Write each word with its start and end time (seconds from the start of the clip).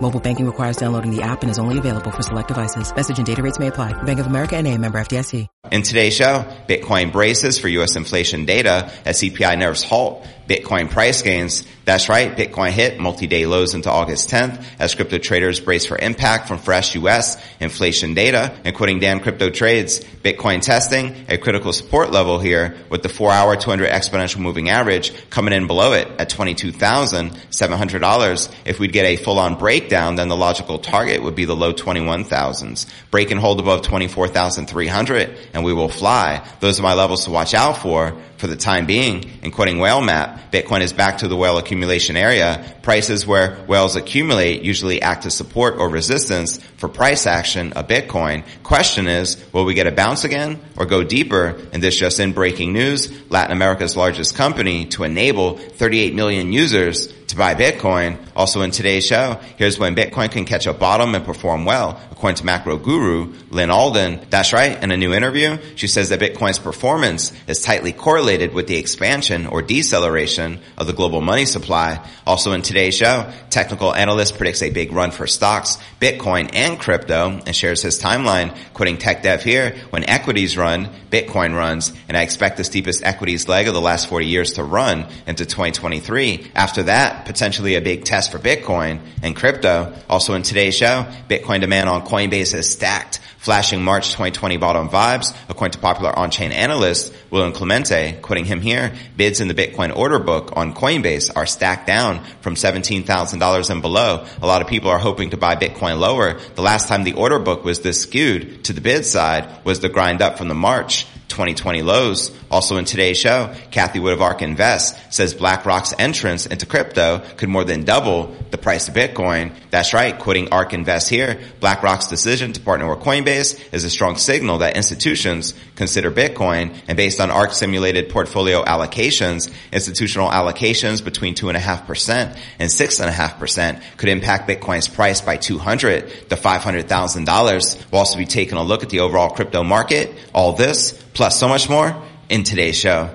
Mobile 0.00 0.20
banking 0.20 0.46
requires 0.46 0.76
downloading 0.76 1.14
the 1.14 1.22
app 1.22 1.42
and 1.42 1.50
is 1.50 1.58
only 1.58 1.76
available 1.76 2.10
for 2.10 2.22
select 2.22 2.48
devices. 2.48 2.94
Message 2.94 3.18
and 3.18 3.26
data 3.26 3.42
rates 3.42 3.58
may 3.58 3.66
apply. 3.66 3.92
Bank 4.04 4.20
of 4.20 4.26
America 4.26 4.56
and 4.56 4.66
a 4.66 4.78
member 4.78 4.98
FDIC. 4.98 5.46
In 5.70 5.82
today's 5.82 6.14
show, 6.14 6.46
Bitcoin 6.66 7.12
braces 7.12 7.58
for 7.58 7.68
U.S. 7.68 7.94
inflation 7.96 8.46
data 8.46 8.90
as 9.04 9.20
CPI 9.20 9.58
nerves 9.58 9.82
halt. 9.82 10.26
Bitcoin 10.48 10.88
price 10.88 11.20
gains. 11.20 11.62
That's 11.84 12.08
right. 12.08 12.34
Bitcoin 12.34 12.70
hit 12.70 12.98
multi-day 12.98 13.44
lows 13.44 13.74
into 13.74 13.90
August 13.90 14.30
10th 14.30 14.64
as 14.78 14.94
crypto 14.94 15.18
traders 15.18 15.60
brace 15.60 15.84
for 15.84 15.98
impact 15.98 16.48
from 16.48 16.56
fresh 16.56 16.94
U.S. 16.94 17.36
inflation 17.60 18.14
data. 18.14 18.58
And 18.64 18.74
quoting 18.74 18.98
Dan 18.98 19.20
Crypto 19.20 19.50
Trades, 19.50 20.00
Bitcoin 20.00 20.62
testing 20.62 21.26
a 21.28 21.36
critical 21.36 21.74
support 21.74 22.10
level 22.10 22.38
here 22.38 22.78
with 22.88 23.02
the 23.02 23.10
four 23.10 23.30
hour 23.30 23.56
200 23.56 23.90
exponential 23.90 24.38
moving 24.38 24.70
average 24.70 25.12
coming 25.28 25.52
in 25.52 25.66
below 25.66 25.92
it 25.92 26.08
at 26.18 26.30
$22,700. 26.30 28.54
If 28.64 28.78
we'd 28.78 28.92
get 28.92 29.04
a 29.04 29.16
full 29.16 29.38
on 29.38 29.56
breakdown, 29.88 30.16
then 30.16 30.28
the 30.28 30.36
logical 30.36 30.78
target 30.78 31.22
would 31.22 31.34
be 31.34 31.46
the 31.46 31.56
low 31.56 31.72
21,000s. 31.72 32.86
Break 33.10 33.30
and 33.30 33.40
hold 33.40 33.58
above 33.58 33.80
24,300 33.82 35.38
and 35.54 35.64
we 35.64 35.72
will 35.72 35.88
fly. 35.88 36.46
Those 36.60 36.78
are 36.78 36.82
my 36.82 36.92
levels 36.92 37.24
to 37.24 37.30
watch 37.30 37.54
out 37.54 37.78
for 37.78 38.14
for 38.38 38.46
the 38.46 38.56
time 38.56 38.86
being. 38.86 39.24
Quoting 39.50 39.78
Whalemap, 39.78 40.50
Bitcoin 40.52 40.80
is 40.82 40.92
back 40.92 41.18
to 41.18 41.28
the 41.28 41.36
whale 41.36 41.58
accumulation 41.58 42.16
area. 42.16 42.64
Prices 42.82 43.26
where 43.26 43.56
whales 43.66 43.96
accumulate 43.96 44.62
usually 44.62 45.02
act 45.02 45.26
as 45.26 45.34
support 45.34 45.78
or 45.78 45.88
resistance 45.88 46.58
for 46.76 46.88
price 46.88 47.26
action 47.26 47.72
of 47.72 47.88
Bitcoin. 47.88 48.44
Question 48.62 49.08
is, 49.08 49.36
will 49.52 49.64
we 49.64 49.74
get 49.74 49.88
a 49.88 49.92
bounce 49.92 50.22
again 50.22 50.60
or 50.76 50.86
go 50.86 51.02
deeper? 51.02 51.56
And 51.72 51.82
this 51.82 51.96
just 51.96 52.20
in 52.20 52.32
breaking 52.32 52.72
news, 52.72 53.12
Latin 53.30 53.56
America's 53.56 53.96
largest 53.96 54.36
company 54.36 54.86
to 54.86 55.02
enable 55.02 55.58
38 55.58 56.14
million 56.14 56.52
users 56.52 57.12
to 57.26 57.36
buy 57.36 57.54
Bitcoin. 57.54 58.18
Also 58.36 58.62
in 58.62 58.70
today's 58.70 59.04
show, 59.04 59.40
here's 59.56 59.78
when 59.78 59.96
Bitcoin 59.96 60.30
can 60.30 60.44
catch 60.44 60.66
a 60.66 60.72
bottom 60.72 61.14
and 61.14 61.24
perform 61.24 61.64
well. 61.64 62.00
According 62.12 62.36
to 62.36 62.46
macro 62.46 62.78
guru 62.78 63.34
Lyn 63.50 63.70
Alden, 63.70 64.20
that's 64.30 64.52
right. 64.52 64.82
In 64.82 64.90
a 64.90 64.96
new 64.96 65.12
interview, 65.12 65.58
she 65.74 65.88
says 65.88 66.08
that 66.08 66.20
Bitcoin's 66.20 66.58
performance 66.58 67.32
is 67.46 67.60
tightly 67.60 67.92
correlated 67.92 68.27
with 68.28 68.66
the 68.66 68.76
expansion 68.76 69.46
or 69.46 69.62
deceleration 69.62 70.60
of 70.76 70.86
the 70.86 70.92
global 70.92 71.22
money 71.22 71.46
supply. 71.46 72.06
Also 72.26 72.52
in 72.52 72.60
today's 72.60 72.94
show, 72.94 73.32
technical 73.48 73.94
analyst 73.94 74.36
predicts 74.36 74.60
a 74.60 74.68
big 74.68 74.92
run 74.92 75.10
for 75.10 75.26
stocks, 75.26 75.78
Bitcoin 75.98 76.50
and 76.52 76.78
crypto 76.78 77.40
and 77.46 77.56
shares 77.56 77.80
his 77.80 77.98
timeline. 77.98 78.54
Quoting 78.74 78.98
TechDev 78.98 79.40
here, 79.40 79.74
when 79.88 80.04
equities 80.04 80.58
run, 80.58 80.90
Bitcoin 81.10 81.56
runs, 81.56 81.90
and 82.06 82.18
I 82.18 82.22
expect 82.22 82.58
the 82.58 82.64
steepest 82.64 83.02
equities 83.02 83.48
leg 83.48 83.66
of 83.66 83.72
the 83.72 83.80
last 83.80 84.10
40 84.10 84.26
years 84.26 84.52
to 84.54 84.62
run 84.62 85.06
into 85.26 85.46
2023. 85.46 86.52
After 86.54 86.82
that, 86.82 87.24
potentially 87.24 87.76
a 87.76 87.80
big 87.80 88.04
test 88.04 88.30
for 88.30 88.38
Bitcoin 88.38 89.00
and 89.22 89.34
crypto. 89.34 89.94
Also 90.06 90.34
in 90.34 90.42
today's 90.42 90.76
show, 90.76 91.06
Bitcoin 91.30 91.62
demand 91.62 91.88
on 91.88 92.06
Coinbase 92.06 92.54
is 92.54 92.68
stacked, 92.68 93.20
flashing 93.48 93.82
March 93.82 94.08
2020 94.08 94.58
bottom 94.58 94.90
vibes, 94.90 95.34
according 95.48 95.72
to 95.72 95.78
popular 95.78 96.14
on-chain 96.18 96.52
analyst 96.52 97.14
William 97.30 97.50
Clemente, 97.50 98.18
quoting 98.20 98.44
him 98.44 98.60
here, 98.60 98.92
bids 99.16 99.40
in 99.40 99.48
the 99.48 99.54
Bitcoin 99.54 99.96
order 99.96 100.18
book 100.18 100.52
on 100.54 100.74
Coinbase 100.74 101.34
are 101.34 101.46
stacked 101.46 101.86
down 101.86 102.22
from 102.42 102.56
$17,000 102.56 103.70
and 103.70 103.80
below. 103.80 104.26
A 104.42 104.46
lot 104.46 104.60
of 104.60 104.68
people 104.68 104.90
are 104.90 104.98
hoping 104.98 105.30
to 105.30 105.38
buy 105.38 105.56
Bitcoin 105.56 105.98
lower. 105.98 106.38
The 106.56 106.60
last 106.60 106.88
time 106.88 107.04
the 107.04 107.14
order 107.14 107.38
book 107.38 107.64
was 107.64 107.80
this 107.80 108.02
skewed 108.02 108.64
to 108.64 108.74
the 108.74 108.82
bid 108.82 109.06
side 109.06 109.64
was 109.64 109.80
the 109.80 109.88
grind 109.88 110.20
up 110.20 110.36
from 110.36 110.48
the 110.48 110.54
March 110.54 111.06
2020 111.28 111.82
lows. 111.82 112.36
Also 112.50 112.76
in 112.76 112.84
today's 112.84 113.18
show, 113.18 113.54
Cathie 113.70 114.00
Wood 114.00 114.14
of 114.14 114.22
ARK 114.22 114.42
Invest 114.42 115.12
says 115.12 115.34
BlackRock's 115.34 115.94
entrance 115.98 116.46
into 116.46 116.66
crypto 116.66 117.22
could 117.36 117.48
more 117.48 117.64
than 117.64 117.84
double 117.84 118.34
the 118.50 118.58
price 118.58 118.88
of 118.88 118.94
Bitcoin. 118.94 119.52
That's 119.70 119.92
right, 119.92 120.18
quoting 120.18 120.52
ARK 120.52 120.72
Invest 120.72 121.10
here, 121.10 121.38
BlackRock's 121.60 122.06
decision 122.06 122.52
to 122.54 122.60
partner 122.60 122.88
with 122.88 123.04
Coinbase 123.04 123.72
is 123.72 123.84
a 123.84 123.90
strong 123.90 124.16
signal 124.16 124.58
that 124.58 124.76
institutions 124.76 125.54
consider 125.76 126.10
Bitcoin 126.10 126.74
and 126.88 126.96
based 126.96 127.20
on 127.20 127.30
ARK 127.30 127.52
simulated 127.52 128.08
portfolio 128.08 128.64
allocations, 128.64 129.52
institutional 129.72 130.30
allocations 130.30 131.04
between 131.04 131.34
2.5% 131.34 132.38
and 132.58 132.70
6.5% 132.70 133.82
could 133.96 134.08
impact 134.08 134.48
Bitcoin's 134.48 134.88
price 134.88 135.20
by 135.20 135.36
200 135.36 136.30
to 136.30 136.36
$500,000. 136.36 137.92
We'll 137.92 137.98
also 137.98 138.18
be 138.18 138.24
taking 138.24 138.56
a 138.58 138.62
look 138.62 138.82
at 138.82 138.90
the 138.90 139.00
overall 139.00 139.30
crypto 139.30 139.62
market. 139.62 140.14
All 140.32 140.54
this 140.54 140.92
plus 141.18 141.36
so 141.36 141.48
much 141.48 141.68
more 141.68 142.00
in 142.28 142.44
today's 142.44 142.76
show. 142.76 143.10